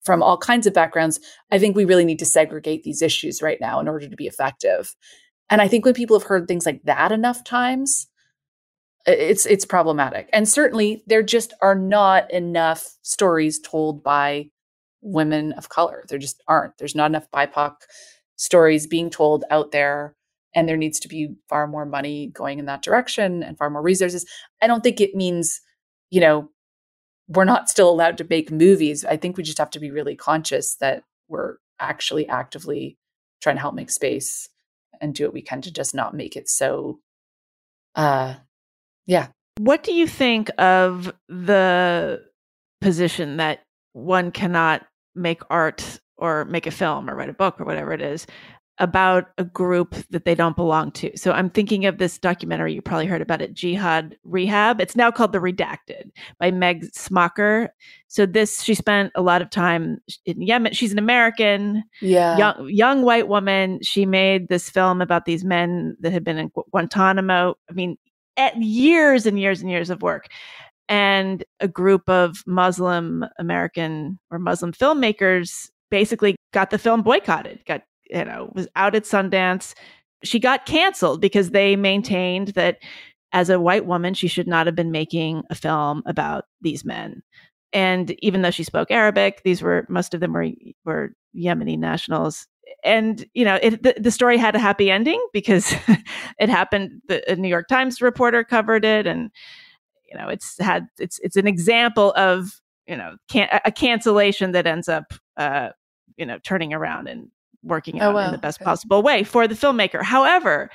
[0.07, 3.61] from all kinds of backgrounds i think we really need to segregate these issues right
[3.61, 4.95] now in order to be effective
[5.51, 8.07] and i think when people have heard things like that enough times
[9.05, 14.49] it's it's problematic and certainly there just are not enough stories told by
[15.07, 16.05] women of color.
[16.09, 16.77] There just aren't.
[16.79, 17.77] There's not enough BIPOC
[18.37, 20.15] stories being told out there.
[20.55, 23.83] And there needs to be far more money going in that direction and far more
[23.83, 24.27] resources.
[24.63, 25.61] I don't think it means,
[26.11, 26.51] you know,
[27.29, 29.05] we're not still allowed to make movies.
[29.05, 32.97] I think we just have to be really conscious that we're actually actively
[33.41, 34.49] trying to help make space
[35.01, 37.01] and do what we can to just not make it so
[37.95, 38.35] uh
[39.07, 39.29] yeah.
[39.59, 42.23] What do you think of the
[42.81, 43.63] position that
[43.93, 48.03] one cannot make art or make a film or write a book or whatever it
[48.03, 48.27] is
[48.79, 51.17] about a group that they don't belong to.
[51.17, 54.81] So I'm thinking of this documentary you probably heard about it, Jihad Rehab.
[54.81, 57.71] It's now called The Redacted by Meg Smaker.
[58.09, 60.73] So this she spent a lot of time in Yemen.
[60.73, 63.81] She's an American, yeah, young, young white woman.
[63.83, 67.57] She made this film about these men that had been in Guantanamo.
[67.71, 67.97] I mean,
[68.37, 70.29] at years and years and years of work
[70.89, 77.83] and a group of Muslim American or Muslim filmmakers basically got the film boycotted, got,
[78.11, 79.75] you know, was out at Sundance.
[80.25, 82.79] She got canceled because they maintained that
[83.33, 87.23] as a white woman, she should not have been making a film about these men.
[87.73, 90.51] And even though she spoke Arabic, these were most of them were
[90.85, 92.47] were Yemeni nationals.
[92.83, 95.75] And you know, it, the, the story had a happy ending because
[96.41, 97.03] it happened.
[97.09, 99.31] The New York Times reporter covered it, and
[100.11, 104.67] you know it's had it's it's an example of you know can, a cancellation that
[104.67, 105.71] ends up uh
[106.17, 107.29] you know turning around and
[107.67, 108.27] working oh, out oh, wow.
[108.27, 108.65] in the best okay.
[108.65, 110.71] possible way for the filmmaker however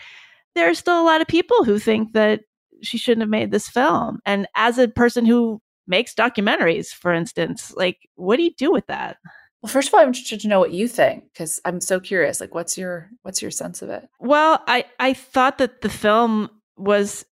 [0.56, 2.42] there are still a lot of people who think that
[2.82, 7.74] she shouldn't have made this film and as a person who makes documentaries for instance
[7.76, 9.18] like what do you do with that
[9.62, 12.42] Well, first of all, I'm interested to know what you think because I'm so curious.
[12.42, 14.10] Like, what's your what's your sense of it?
[14.20, 17.26] Well, I I thought that the film was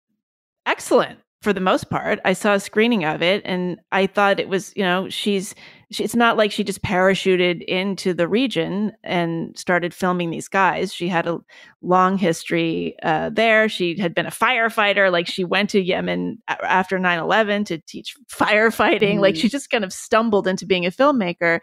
[0.67, 2.19] excellent for the most part.
[2.23, 5.55] I saw a screening of it, and I thought it was you know she's
[5.91, 10.93] she, it's not like she just parachuted into the region and started filming these guys.
[10.93, 11.39] She had a
[11.81, 13.67] long history uh, there.
[13.67, 15.11] She had been a firefighter.
[15.11, 19.15] Like she went to Yemen after 9 11 to teach firefighting.
[19.15, 19.21] Mm.
[19.21, 21.59] Like she just kind of stumbled into being a filmmaker.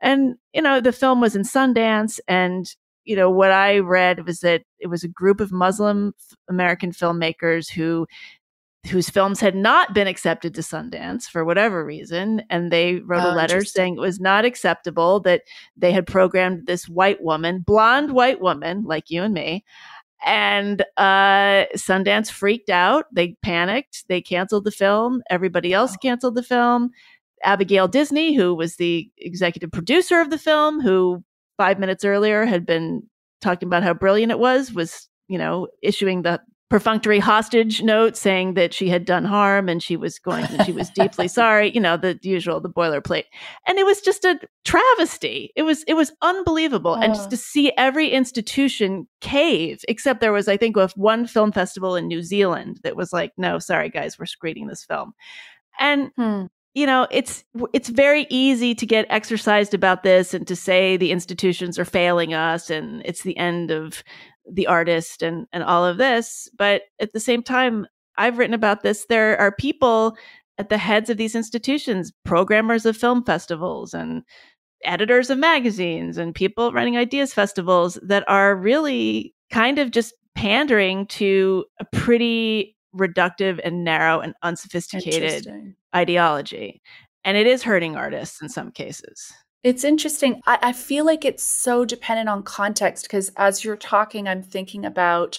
[0.00, 2.18] And, you know, the film was in Sundance.
[2.26, 2.66] And,
[3.04, 6.12] you know, what I read was that it was a group of Muslim
[6.48, 8.06] American filmmakers who
[8.88, 12.42] whose films had not been accepted to Sundance for whatever reason.
[12.48, 15.42] And they wrote oh, a letter saying it was not acceptable that
[15.76, 19.64] they had programmed this white woman, blonde white woman like you and me.
[20.24, 23.06] And uh, Sundance freaked out.
[23.12, 24.04] They panicked.
[24.08, 25.22] They canceled the film.
[25.30, 26.90] Everybody else canceled the film.
[27.42, 31.24] Abigail Disney, who was the executive producer of the film, who
[31.56, 33.02] five minutes earlier had been
[33.40, 36.40] talking about how brilliant it was, was you know issuing the
[36.70, 40.70] perfunctory hostage note saying that she had done harm and she was going and she
[40.70, 43.24] was deeply sorry you know the usual the boilerplate.
[43.66, 45.52] And it was just a travesty.
[45.56, 46.94] It was it was unbelievable.
[46.94, 51.96] And just to see every institution cave except there was i think one film festival
[51.96, 55.12] in new zealand that was like no sorry guys we're screening this film.
[55.80, 56.44] And hmm.
[56.74, 57.42] you know it's
[57.72, 62.32] it's very easy to get exercised about this and to say the institutions are failing
[62.32, 64.04] us and it's the end of
[64.50, 67.86] the artist and and all of this but at the same time
[68.16, 70.16] i've written about this there are people
[70.58, 74.22] at the heads of these institutions programmers of film festivals and
[74.84, 81.06] editors of magazines and people running ideas festivals that are really kind of just pandering
[81.06, 85.46] to a pretty reductive and narrow and unsophisticated
[85.94, 86.80] ideology
[87.24, 89.32] and it is hurting artists in some cases
[89.62, 90.40] it's interesting.
[90.46, 94.84] I, I feel like it's so dependent on context because as you're talking, I'm thinking
[94.84, 95.38] about,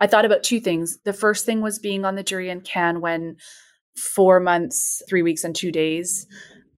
[0.00, 0.98] I thought about two things.
[1.04, 3.36] The first thing was being on the jury in Cannes when
[3.96, 6.26] four months, three weeks, and two days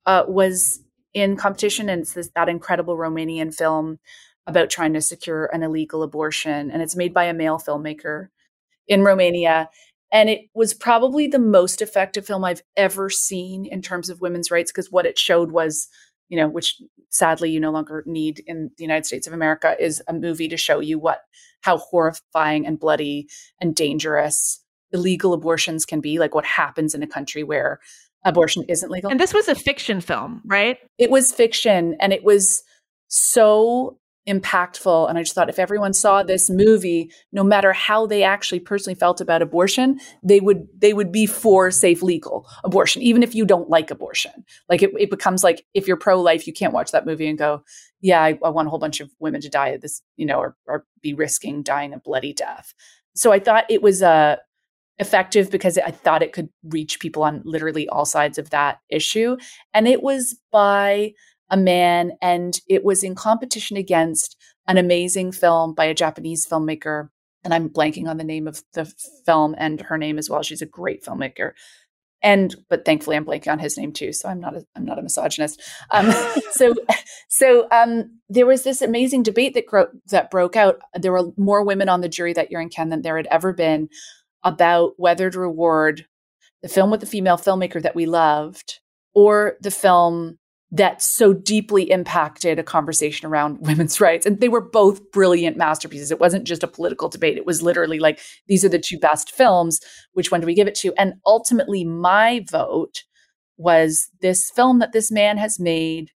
[0.06, 0.80] uh, was
[1.14, 1.88] in competition.
[1.88, 3.98] And it's this, that incredible Romanian film
[4.46, 6.70] about trying to secure an illegal abortion.
[6.70, 8.28] And it's made by a male filmmaker
[8.88, 9.70] in Romania.
[10.12, 14.50] And it was probably the most effective film I've ever seen in terms of women's
[14.50, 15.88] rights because what it showed was
[16.32, 16.80] you know, which
[17.10, 20.56] sadly you no longer need in the United States of America, is a movie to
[20.56, 21.20] show you what
[21.60, 23.28] how horrifying and bloody
[23.60, 27.80] and dangerous illegal abortions can be, like what happens in a country where
[28.24, 29.10] abortion isn't legal.
[29.10, 30.78] And this was a fiction film, right?
[30.96, 32.62] It was fiction and it was
[33.08, 33.98] so
[34.28, 35.08] impactful.
[35.08, 38.94] And I just thought if everyone saw this movie, no matter how they actually personally
[38.94, 43.44] felt about abortion, they would they would be for safe legal abortion, even if you
[43.44, 44.44] don't like abortion.
[44.68, 47.64] Like it, it becomes like if you're pro-life, you can't watch that movie and go,
[48.00, 50.38] Yeah, I, I want a whole bunch of women to die of this, you know,
[50.38, 52.74] or, or be risking dying a bloody death.
[53.14, 54.36] So I thought it was uh
[54.98, 59.36] effective because I thought it could reach people on literally all sides of that issue.
[59.74, 61.14] And it was by
[61.52, 64.36] a man, and it was in competition against
[64.66, 67.10] an amazing film by a Japanese filmmaker.
[67.44, 68.92] And I'm blanking on the name of the
[69.26, 70.42] film and her name as well.
[70.42, 71.52] She's a great filmmaker.
[72.22, 74.98] And but thankfully I'm blanking on his name too, so I'm not a I'm not
[74.98, 75.60] a misogynist.
[75.90, 76.12] Um,
[76.52, 76.74] so
[77.28, 80.80] so um, there was this amazing debate that gro- that broke out.
[80.94, 83.52] There were more women on the jury that year in Cannes than there had ever
[83.52, 83.88] been
[84.44, 86.06] about whether to reward
[86.62, 88.78] the film with the female filmmaker that we loved
[89.14, 90.38] or the film
[90.74, 94.24] that so deeply impacted a conversation around women's rights.
[94.24, 96.10] And they were both brilliant masterpieces.
[96.10, 97.36] It wasn't just a political debate.
[97.36, 98.18] It was literally like,
[98.48, 99.80] these are the two best films.
[100.14, 100.94] Which one do we give it to?
[100.96, 103.04] And ultimately, my vote
[103.58, 106.10] was this film that this man has made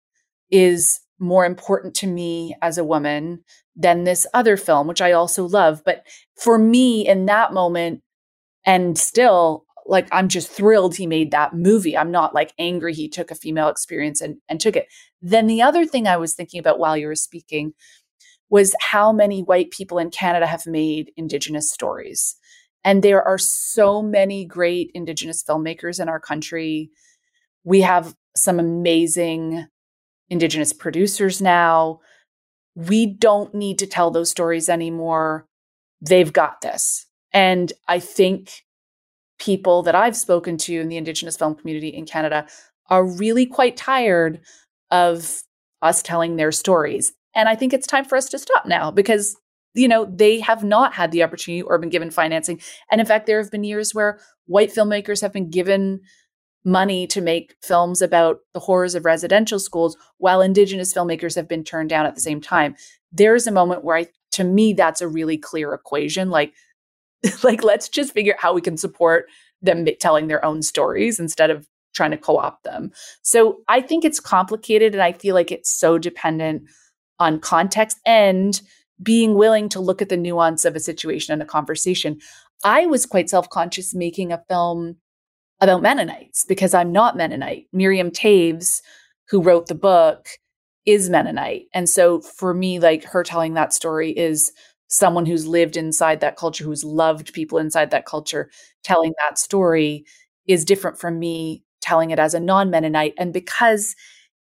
[0.51, 5.47] is more important to me as a woman than this other film, which I also
[5.47, 5.83] love.
[5.85, 6.05] But
[6.35, 8.03] for me, in that moment,
[8.65, 11.97] and still, like I'm just thrilled he made that movie.
[11.97, 14.89] I'm not like angry he took a female experience and, and took it.
[15.23, 17.73] Then the other thing I was thinking about while you were speaking
[18.49, 22.37] was how many white people in Canada have made Indigenous stories.
[22.85, 26.91] And there are so many great Indigenous filmmakers in our country.
[27.65, 29.67] We have some amazing
[30.29, 32.01] Indigenous producers now.
[32.75, 35.49] We don't need to tell those stories anymore.
[36.01, 37.07] They've got this.
[37.33, 38.63] And I think
[39.39, 42.47] people that I've spoken to in the Indigenous film community in Canada
[42.89, 44.41] are really quite tired
[44.91, 45.43] of
[45.83, 47.13] us telling their stories.
[47.35, 49.37] And I think it's time for us to stop now because,
[49.75, 52.61] you know, they have not had the opportunity or been given financing.
[52.91, 56.01] And in fact, there have been years where white filmmakers have been given
[56.67, 61.63] money to make films about the horrors of residential schools while indigenous filmmakers have been
[61.63, 62.75] turned down at the same time
[63.13, 66.53] there's a moment where i to me that's a really clear equation like
[67.44, 69.27] like let's just figure out how we can support
[69.62, 72.90] them telling their own stories instead of trying to co-opt them
[73.23, 76.62] so i think it's complicated and i feel like it's so dependent
[77.19, 78.61] on context and
[79.03, 82.19] being willing to look at the nuance of a situation and a conversation
[82.65, 84.97] i was quite self-conscious making a film
[85.61, 87.66] about Mennonites because I'm not Mennonite.
[87.73, 88.82] Miriam Toews,
[89.28, 90.28] who wrote the book,
[90.85, 91.65] is Mennonite.
[91.74, 94.53] And so for me, like her telling that story is
[94.89, 98.51] someone who's lived inside that culture, who's loved people inside that culture,
[98.83, 100.05] telling that story
[100.47, 103.15] is different from me telling it as a non Mennonite.
[103.19, 103.95] And because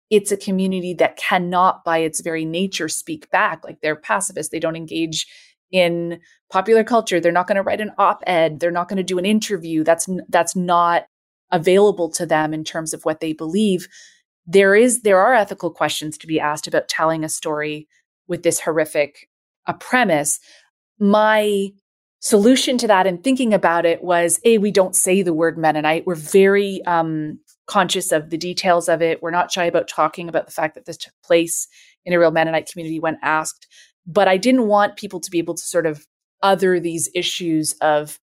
[0.09, 4.59] it's a community that cannot, by its very nature, speak back, like they're pacifists, they
[4.59, 5.25] don't engage
[5.71, 6.19] in
[6.51, 9.25] popular culture they're not going to write an op-ed they're not going to do an
[9.25, 11.05] interview that's that's not
[11.51, 13.87] available to them in terms of what they believe
[14.45, 17.87] there is there are ethical questions to be asked about telling a story
[18.27, 19.29] with this horrific
[19.67, 20.39] a premise
[20.99, 21.69] my
[22.19, 26.05] solution to that and thinking about it was a we don't say the word mennonite.
[26.05, 29.21] We're very um, conscious of the details of it.
[29.21, 31.67] We're not shy about talking about the fact that this took place
[32.05, 33.67] in a real mennonite community when asked.
[34.05, 36.05] But I didn't want people to be able to sort of
[36.43, 38.19] other these issues of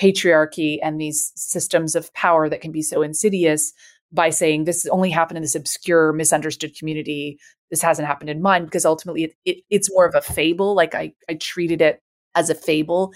[0.00, 3.72] patriarchy and these systems of power that can be so insidious
[4.12, 7.38] by saying this only happened in this obscure, misunderstood community.
[7.70, 10.74] This hasn't happened in mine because ultimately it, it, it's more of a fable.
[10.74, 12.00] Like I, I treated it
[12.34, 13.12] as a fable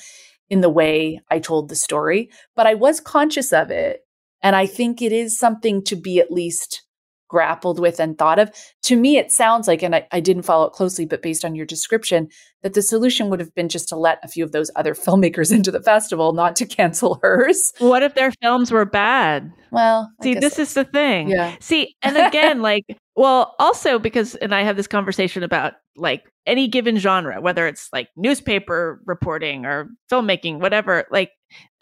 [0.51, 4.01] in the way I told the story, but I was conscious of it.
[4.43, 6.83] And I think it is something to be at least
[7.29, 8.51] grappled with and thought of.
[8.83, 11.55] To me, it sounds like, and I, I, didn't follow it closely, but based on
[11.55, 12.29] your description,
[12.63, 15.53] that the solution would have been just to let a few of those other filmmakers
[15.53, 17.73] into the festival, not to cancel hers.
[17.79, 19.53] What if their films were bad?
[19.71, 21.29] Well, see, this is the thing.
[21.29, 21.57] Yeah.
[21.61, 22.85] See, and again, like,
[23.17, 27.89] well, also because, and I have this conversation about like any given genre, whether it's
[27.93, 31.31] like newspaper reporting or filmmaking, whatever, like,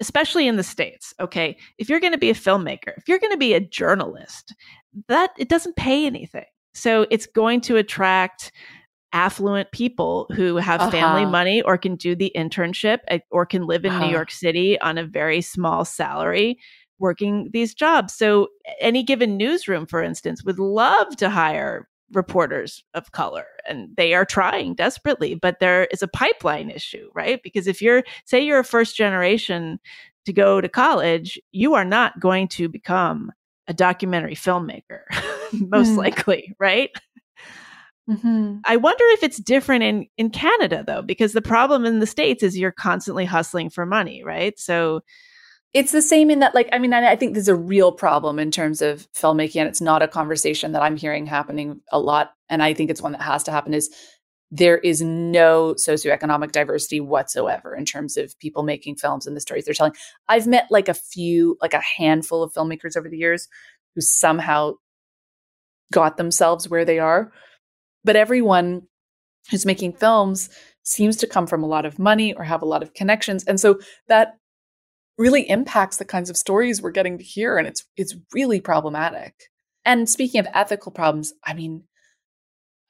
[0.01, 3.33] especially in the States, okay, if you're going to be a filmmaker, if you're going
[3.33, 4.55] to be a journalist,
[5.09, 6.45] that it doesn't pay anything.
[6.75, 8.53] So it's going to attract
[9.13, 10.91] affluent people who have uh-huh.
[10.91, 14.07] family money or can do the internship eh, or can live in uh-huh.
[14.07, 16.59] New York City on a very small salary
[16.99, 18.15] working these jobs.
[18.15, 18.49] So
[18.81, 24.27] any given newsroom for instance would love to hire reporters of color and they are
[24.27, 28.65] trying desperately but there is a pipeline issue right because if you're say you're a
[28.65, 29.81] first generation
[30.27, 33.33] to go to college you are not going to become
[33.69, 35.03] a documentary filmmaker,
[35.53, 35.97] most mm.
[35.97, 36.91] likely, right?
[38.09, 38.59] Mm-hmm.
[38.65, 42.43] I wonder if it's different in in Canada though, because the problem in the states
[42.43, 44.59] is you're constantly hustling for money, right?
[44.59, 45.03] So
[45.73, 48.39] it's the same in that, like, I mean, I, I think there's a real problem
[48.39, 52.33] in terms of filmmaking, and it's not a conversation that I'm hearing happening a lot.
[52.51, 53.73] And I think it's one that has to happen.
[53.73, 53.95] Is
[54.55, 59.65] there is no socioeconomic diversity whatsoever in terms of people making films and the stories
[59.65, 59.95] they're telling.
[60.29, 63.49] I've met like a few, like a handful of filmmakers over the years
[63.95, 64.75] who somehow
[65.91, 67.33] got themselves where they are.
[68.05, 68.83] But everyone
[69.51, 70.51] who's making films
[70.83, 73.45] seems to come from a lot of money or have a lot of connections.
[73.45, 74.35] And so that
[75.17, 77.57] really impacts the kinds of stories we're getting to hear.
[77.57, 79.35] And it's it's really problematic.
[79.87, 81.85] And speaking of ethical problems, I mean,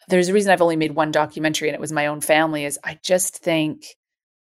[0.08, 2.78] there's a reason I've only made one documentary and it was my own family is
[2.84, 3.84] I just think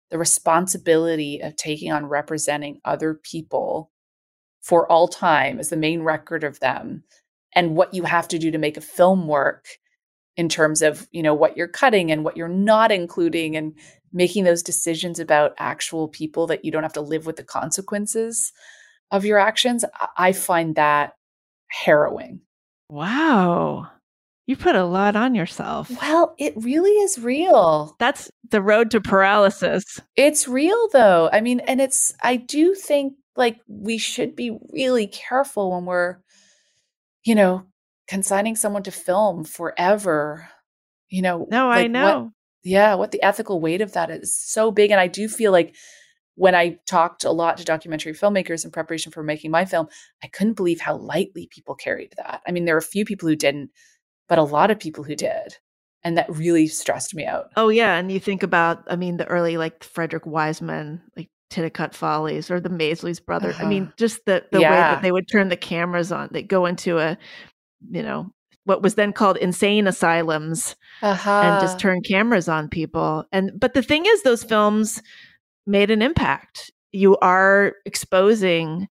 [0.09, 3.91] the responsibility of taking on representing other people
[4.61, 7.03] for all time as the main record of them
[7.53, 9.65] and what you have to do to make a film work
[10.35, 13.73] in terms of you know what you're cutting and what you're not including and
[14.13, 18.53] making those decisions about actual people that you don't have to live with the consequences
[19.11, 19.83] of your actions
[20.17, 21.13] i find that
[21.69, 22.41] harrowing.
[22.89, 23.89] Wow
[24.47, 25.91] you put a lot on yourself.
[26.01, 27.95] Well, it really is real.
[27.99, 29.99] That's the road to paralysis.
[30.15, 31.29] It's real though.
[31.31, 36.17] I mean, and it's, I do think like we should be really careful when we're,
[37.23, 37.65] you know,
[38.07, 40.47] consigning someone to film forever.
[41.09, 42.19] You know, no, like I know.
[42.19, 42.31] What,
[42.63, 44.91] yeah, what the ethical weight of that is so big.
[44.91, 45.75] And I do feel like
[46.35, 49.87] when I talked a lot to documentary filmmakers in preparation for making my film,
[50.23, 52.41] I couldn't believe how lightly people carried that.
[52.47, 53.71] I mean, there are a few people who didn't,
[54.27, 55.55] but a lot of people who did.
[56.03, 57.51] And that really stressed me out.
[57.57, 57.95] Oh, yeah.
[57.95, 62.59] And you think about, I mean, the early like Frederick Wiseman, like Titicut Follies or
[62.59, 63.49] the Maysles brother.
[63.49, 63.65] Uh-huh.
[63.65, 63.93] I mean, uh-huh.
[63.97, 64.69] just the, the yeah.
[64.69, 67.17] way that they would turn the cameras on, they go into a,
[67.89, 68.31] you know,
[68.63, 71.41] what was then called insane asylums uh-huh.
[71.43, 73.25] and just turn cameras on people.
[73.31, 75.01] And, but the thing is, those films
[75.65, 76.71] made an impact.
[76.91, 78.87] You are exposing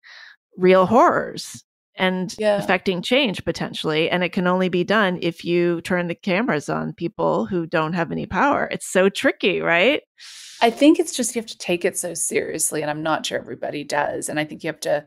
[0.56, 1.62] real horrors
[1.96, 2.56] and Yeah.
[2.56, 4.10] affecting change potentially.
[4.10, 7.94] And it can only be done if you turn the cameras on people who don't
[7.94, 8.68] have any power.
[8.70, 10.02] It's so tricky, right?
[10.60, 13.38] I think it's just you have to take it so seriously, and I'm not sure
[13.38, 14.28] everybody does.
[14.28, 15.06] And I think you have to.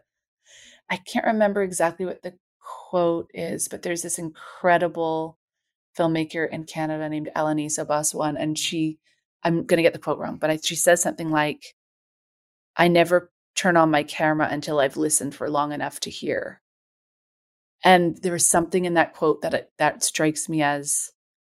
[0.90, 5.38] I can't remember exactly what the quote is, but there's this incredible
[5.98, 8.99] filmmaker in Canada named Alanis Obomsawin, and she.
[9.44, 11.64] I'm going to get the quote wrong, but I, she says something like,
[12.76, 16.61] "I never turn on my camera until I've listened for long enough to hear."
[17.84, 21.11] And there was something in that quote that it, that strikes me as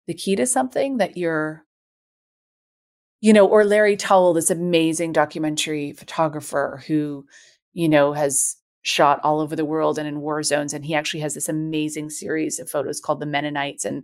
[0.06, 1.64] the key to something that you're
[3.24, 7.24] you know, or Larry Towell, this amazing documentary photographer who,
[7.72, 10.74] you know, has shot all over the world and in war zones.
[10.74, 13.86] And he actually has this amazing series of photos called The Mennonites.
[13.86, 14.02] And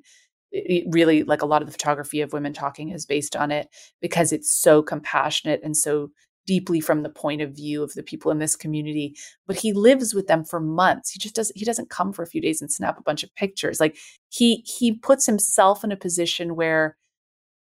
[0.53, 3.69] it really, like a lot of the photography of women talking is based on it
[4.01, 6.09] because it's so compassionate and so
[6.47, 9.15] deeply from the point of view of the people in this community
[9.47, 11.11] but he lives with them for months.
[11.11, 13.35] He just doesn't he doesn't come for a few days and snap a bunch of
[13.35, 13.81] pictures.
[13.81, 13.97] Like
[14.29, 16.97] he he puts himself in a position where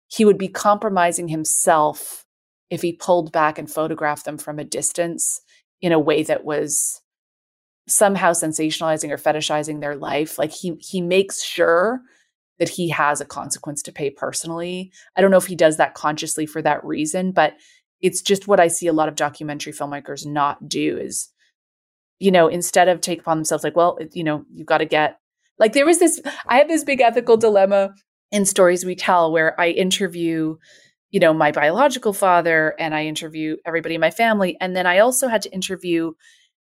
[0.08, 2.24] he would be compromising himself
[2.70, 5.40] if he pulled back and photographed them from a distance
[5.80, 7.00] in a way that was
[7.88, 10.38] somehow sensationalizing or fetishizing their life.
[10.38, 12.00] Like he he makes sure
[12.60, 14.92] that he has a consequence to pay personally.
[15.16, 17.54] I don't know if he does that consciously for that reason but
[18.02, 21.30] it's just what i see a lot of documentary filmmakers not do is
[22.18, 25.18] you know instead of take upon themselves like well you know you've got to get
[25.58, 27.94] like there was this i have this big ethical dilemma
[28.32, 30.56] in stories we tell where I interview,
[31.10, 34.56] you know, my biological father and I interview everybody in my family.
[34.60, 36.12] And then I also had to interview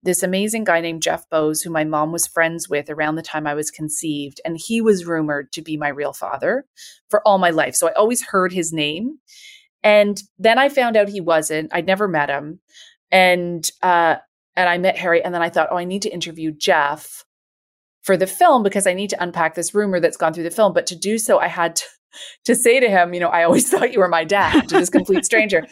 [0.03, 3.47] this amazing guy named Geoff Bowes, who my mom was friends with around the time
[3.47, 4.39] I was conceived.
[4.45, 6.65] And he was rumored to be my real father
[7.09, 7.73] for all my life.
[7.73, 9.17] So I always heard his name.
[9.85, 11.73] And then I found out he wasn't.
[11.73, 12.59] I'd never met him.
[13.11, 14.15] And uh
[14.57, 17.25] and I met Harry and then I thought, "Oh, I need to interview Geoff."
[18.05, 20.73] for the film because I need to unpack this rumor that's gone through the film.
[20.73, 21.83] But to do so, I had to,
[22.45, 24.91] to say to him, you know, I always thought you were my dad to this
[24.91, 25.65] complete stranger.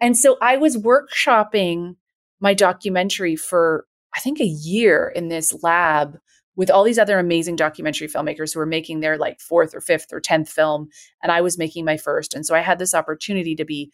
[0.00, 1.96] And so I was workshopping
[2.40, 6.18] my documentary for, I think, a year in this lab
[6.58, 10.12] with all these other amazing documentary filmmakers who were making their like fourth or fifth
[10.12, 10.88] or 10th film.
[11.22, 12.34] And I was making my first.
[12.34, 13.92] And so I had this opportunity to be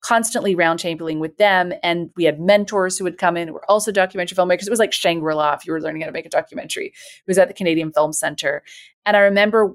[0.00, 1.72] constantly roundtabling with them.
[1.82, 4.68] And we had mentors who would come in who were also documentary filmmakers.
[4.68, 6.86] It was like Shangri La if you were learning how to make a documentary.
[6.86, 8.62] It was at the Canadian Film Center.
[9.04, 9.74] And I remember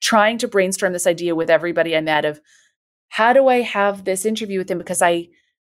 [0.00, 2.40] trying to brainstorm this idea with everybody I met of
[3.10, 4.78] how do I have this interview with him?
[4.78, 5.28] Because I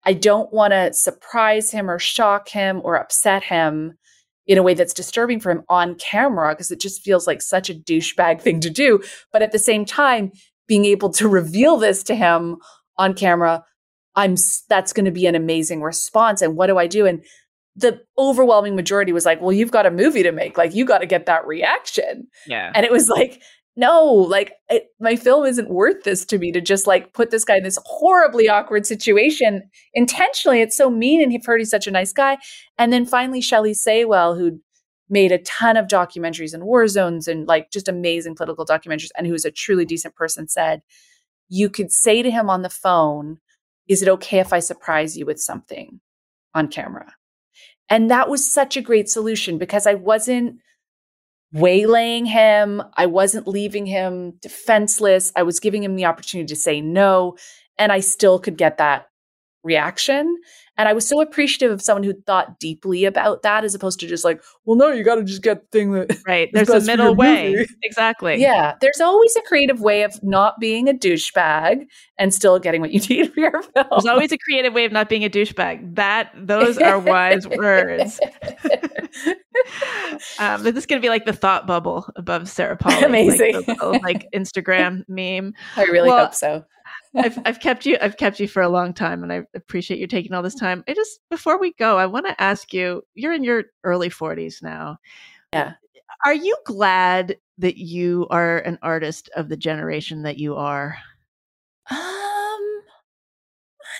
[0.04, 3.97] I don't want to surprise him or shock him or upset him
[4.48, 7.70] in a way that's disturbing for him on camera because it just feels like such
[7.70, 9.00] a douchebag thing to do.
[9.32, 10.32] But at the same time,
[10.66, 12.56] being able to reveal this to him
[12.96, 13.64] on camera
[14.18, 14.34] I'm
[14.68, 16.42] that's going to be an amazing response.
[16.42, 17.06] And what do I do?
[17.06, 17.24] And
[17.76, 20.58] the overwhelming majority was like, well, you've got a movie to make.
[20.58, 22.26] Like, you got to get that reaction.
[22.44, 22.72] Yeah.
[22.74, 23.40] And it was like,
[23.78, 27.44] no, like it, my film isn't worth this to me to just like put this
[27.44, 29.62] guy in this horribly awkward situation
[29.94, 30.60] intentionally.
[30.60, 31.22] It's so mean.
[31.22, 32.38] And he've heard he's such a nice guy.
[32.76, 34.58] And then finally, Shelley Saywell, who
[35.08, 39.28] made a ton of documentaries in war zones and like just amazing political documentaries, and
[39.28, 40.82] who's a truly decent person, said,
[41.48, 43.38] you could say to him on the phone,
[43.86, 46.00] is it okay if I surprise you with something
[46.52, 47.14] on camera?
[47.88, 50.56] And that was such a great solution because I wasn't
[51.52, 52.82] waylaying him.
[52.96, 55.32] I wasn't leaving him defenseless.
[55.34, 57.36] I was giving him the opportunity to say no.
[57.78, 59.06] And I still could get that
[59.62, 60.36] reaction.
[60.78, 64.06] And I was so appreciative of someone who thought deeply about that as opposed to
[64.06, 66.16] just like, well, no, you got to just get the thing that.
[66.28, 66.50] Right.
[66.52, 67.54] There's a middle way.
[67.54, 67.66] Movie.
[67.82, 68.36] Exactly.
[68.36, 68.74] Yeah.
[68.80, 71.86] There's always a creative way of not being a douchebag
[72.18, 73.86] and still getting what you need for your film.
[73.90, 75.96] There's always a creative way of not being a douchebag.
[75.96, 78.20] That, those are wise words.
[80.38, 83.04] um, this is going to be like the thought bubble above Sarah Polley.
[83.04, 83.54] Amazing.
[83.54, 85.54] Like, little, like Instagram meme.
[85.76, 86.64] I really well, hope so.
[87.18, 90.06] I've I've kept you I've kept you for a long time and I appreciate you
[90.06, 90.84] taking all this time.
[90.88, 94.62] I just before we go, I want to ask you, you're in your early 40s
[94.62, 94.98] now.
[95.52, 95.74] Yeah.
[96.24, 100.96] Are you glad that you are an artist of the generation that you are?
[101.90, 102.82] Um I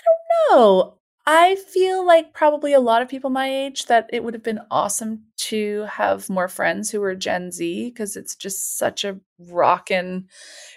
[0.05, 0.98] don't know.
[1.31, 4.61] I feel like probably a lot of people my age that it would have been
[4.71, 10.27] awesome to have more friends who were Gen Z because it's just such a rockin'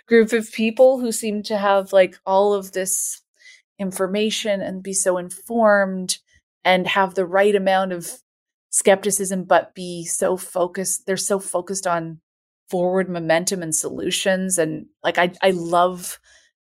[0.06, 3.22] group of people who seem to have like all of this
[3.78, 6.18] information and be so informed
[6.66, 8.18] and have the right amount of
[8.68, 11.06] skepticism, but be so focused.
[11.06, 12.20] They're so focused on
[12.68, 14.58] forward momentum and solutions.
[14.58, 16.18] And like, I, I love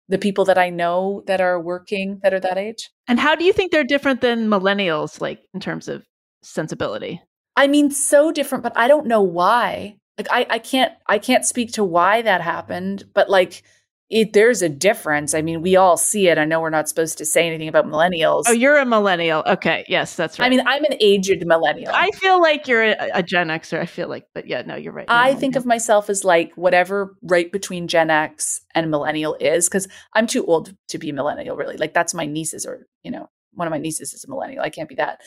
[0.09, 2.89] the people that I know that are working that are that age.
[3.07, 6.05] And how do you think they're different than millennials, like in terms of
[6.43, 7.21] sensibility?
[7.55, 9.97] I mean, so different, but I don't know why.
[10.17, 13.63] Like I, I can't I can't speak to why that happened, but like
[14.09, 15.33] it there's a difference.
[15.33, 16.37] I mean, we all see it.
[16.37, 18.43] I know we're not supposed to say anything about millennials.
[18.47, 19.43] Oh, you're a millennial.
[19.45, 19.83] Okay.
[19.89, 20.45] Yes, that's right.
[20.45, 21.91] I mean, I'm an aged millennial.
[21.93, 23.79] I feel like you're a, a Gen Xer.
[23.79, 25.05] I feel like, but yeah, no, you're right.
[25.09, 29.89] I think of myself as like whatever right between Gen X and millennial is because
[30.13, 31.75] I'm too old to be a millennial, really.
[31.75, 34.63] Like that's my nieces or, you know, one of my nieces is a millennial.
[34.63, 35.19] I can't be that.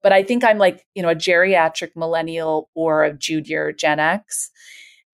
[0.00, 4.50] But I think I'm like, you know, a geriatric millennial or a junior Gen X.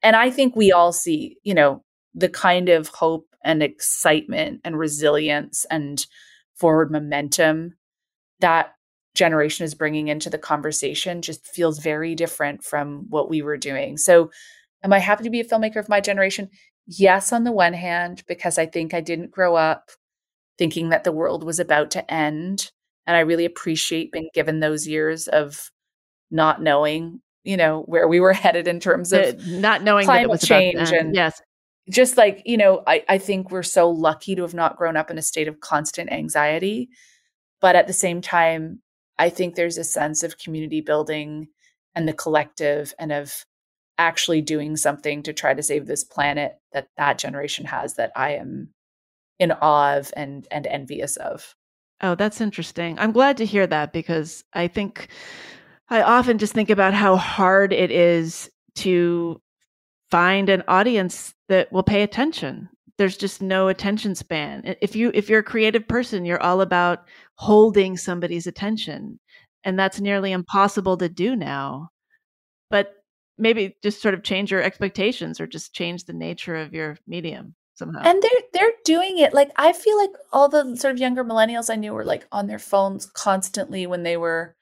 [0.03, 1.83] And I think we all see, you know,
[2.15, 6.07] the kind of hope and excitement and resilience and
[6.55, 7.75] forward momentum
[8.41, 8.75] that
[9.15, 13.97] generation is bringing into the conversation just feels very different from what we were doing.
[13.97, 14.31] So,
[14.83, 16.51] am I happy to be a filmmaker of my generation?
[16.87, 19.91] Yes, on the one hand, because I think I didn't grow up
[20.59, 22.71] thinking that the world was about to end.
[23.07, 25.71] And I really appreciate being given those years of
[26.31, 30.29] not knowing, you know, where we were headed in terms of not knowing climate that
[30.29, 31.41] it was change and yes.
[31.91, 35.11] Just like, you know, I, I think we're so lucky to have not grown up
[35.11, 36.89] in a state of constant anxiety.
[37.61, 38.81] But at the same time,
[39.19, 41.49] I think there's a sense of community building
[41.95, 43.45] and the collective and of
[43.99, 48.33] actually doing something to try to save this planet that that generation has that I
[48.33, 48.71] am
[49.39, 51.55] in awe of and and envious of.
[52.01, 52.99] Oh, that's interesting.
[52.99, 55.09] I'm glad to hear that because I think
[55.89, 59.41] I often just think about how hard it is to
[60.15, 62.69] find an audience that will pay attention.
[62.99, 64.77] There's just no attention span.
[64.81, 67.01] If you if you're a creative person, you're all about
[67.35, 69.19] holding somebody's attention,
[69.65, 71.89] and that's nearly impossible to do now.
[72.71, 72.95] But
[73.39, 77.57] maybe just sort of change your expectations or just change the nature of your medium
[77.75, 78.03] somehow.
[78.05, 79.35] And they're they're doing it.
[79.35, 82.47] Like I feel like all the sort of younger millennials I knew were like on
[82.47, 84.55] their phones constantly when they were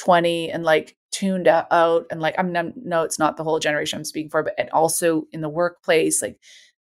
[0.00, 4.04] 20 and like tuned out and like I'm no it's not the whole generation I'm
[4.04, 6.38] speaking for but and also in the workplace like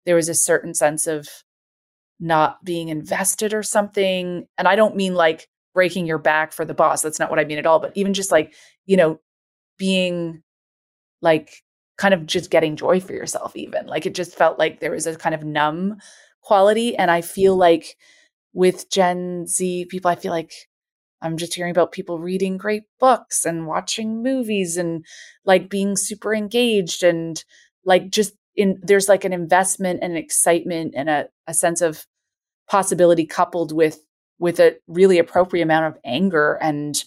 [0.05, 1.27] there was a certain sense of
[2.19, 4.47] not being invested or something.
[4.57, 7.45] And I don't mean like breaking your back for the boss that's not what I
[7.45, 8.53] mean at all but even just like
[8.85, 9.19] you know
[9.77, 10.41] being
[11.21, 11.63] like
[11.97, 13.85] kind of just getting joy for yourself even.
[13.87, 15.97] Like it just felt like there was a kind of numb
[16.41, 16.95] quality.
[16.95, 17.95] And i feel like
[18.53, 20.53] with gen z people i feel like
[21.25, 25.05] i'm just hearing about people reading great books and watching movies and
[25.45, 27.43] like being super engaged and
[27.85, 32.05] like just in there's like an investment and an excitement and a, a sense of
[32.69, 33.99] possibility coupled with
[34.39, 37.03] with a really appropriate amount of anger and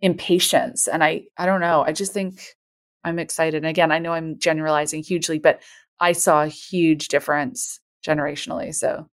[0.00, 2.56] impatience and i i don't know i just think
[3.04, 3.58] I'm excited.
[3.58, 5.62] And again, I know I'm generalizing hugely, but
[6.00, 8.74] I saw a huge difference generationally.
[8.74, 9.08] So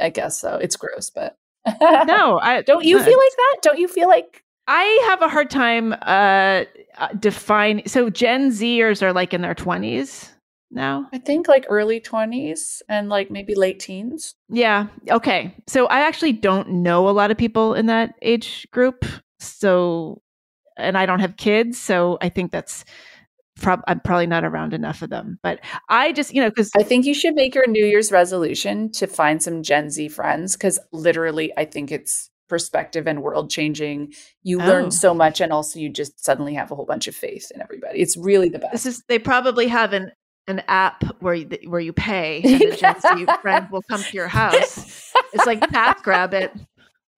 [0.00, 0.56] I guess so.
[0.56, 1.36] It's gross, but
[1.66, 3.56] no, I don't you feel like that?
[3.62, 6.64] Don't you feel like I have a hard time uh,
[6.98, 7.86] uh defining.
[7.88, 10.30] So Gen Zers are like in their 20s
[10.70, 11.08] now?
[11.12, 14.34] I think like early 20s and like maybe late teens.
[14.48, 14.88] Yeah.
[15.10, 15.54] Okay.
[15.66, 19.04] So I actually don't know a lot of people in that age group.
[19.38, 20.22] So
[20.76, 22.84] and I don't have kids, so I think that's
[23.56, 25.38] prob- I'm probably not around enough of them.
[25.42, 28.90] But I just, you know, because I think you should make your New Year's resolution
[28.92, 34.12] to find some Gen Z friends because literally, I think it's perspective and world changing.
[34.42, 34.66] You oh.
[34.66, 37.62] learn so much, and also you just suddenly have a whole bunch of faith in
[37.62, 38.00] everybody.
[38.00, 38.72] It's really the best.
[38.72, 40.12] This is they probably have an
[40.46, 44.12] an app where you, where you pay and a Gen Z friend will come to
[44.12, 45.12] your house.
[45.32, 46.66] It's like TaskRabbit.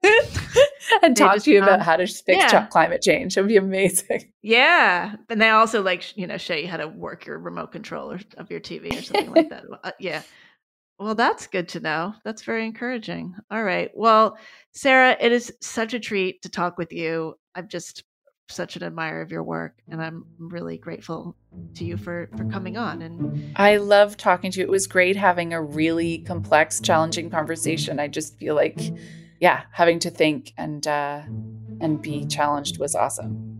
[1.03, 2.67] and talk to you about how to fix yeah.
[2.67, 3.37] climate change.
[3.37, 4.33] It would be amazing.
[4.47, 8.21] Yeah, and they also like you know show you how to work your remote controller
[8.37, 9.65] of your TV or something like that.
[9.83, 10.23] Uh, yeah.
[11.01, 12.15] Well, that's good to know.
[12.25, 13.35] That's very encouraging.
[13.51, 13.91] All right.
[13.93, 14.39] Well,
[14.71, 17.35] Sarah, it is such a treat to talk with you.
[17.57, 18.05] I'm just
[18.49, 21.37] such an admirer of your work and I'm really grateful
[21.75, 24.65] to you for for coming on and I love talking to you.
[24.65, 27.99] It was great having a really complex, challenging conversation.
[27.99, 28.79] I just feel like
[29.41, 31.23] yeah, having to think and uh,
[31.81, 33.53] and be challenged was awesome.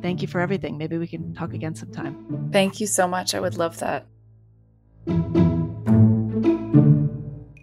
[0.00, 0.78] Thank you for everything.
[0.78, 2.50] Maybe we can talk again sometime.
[2.52, 3.34] Thank you so much.
[3.34, 4.06] I would love that.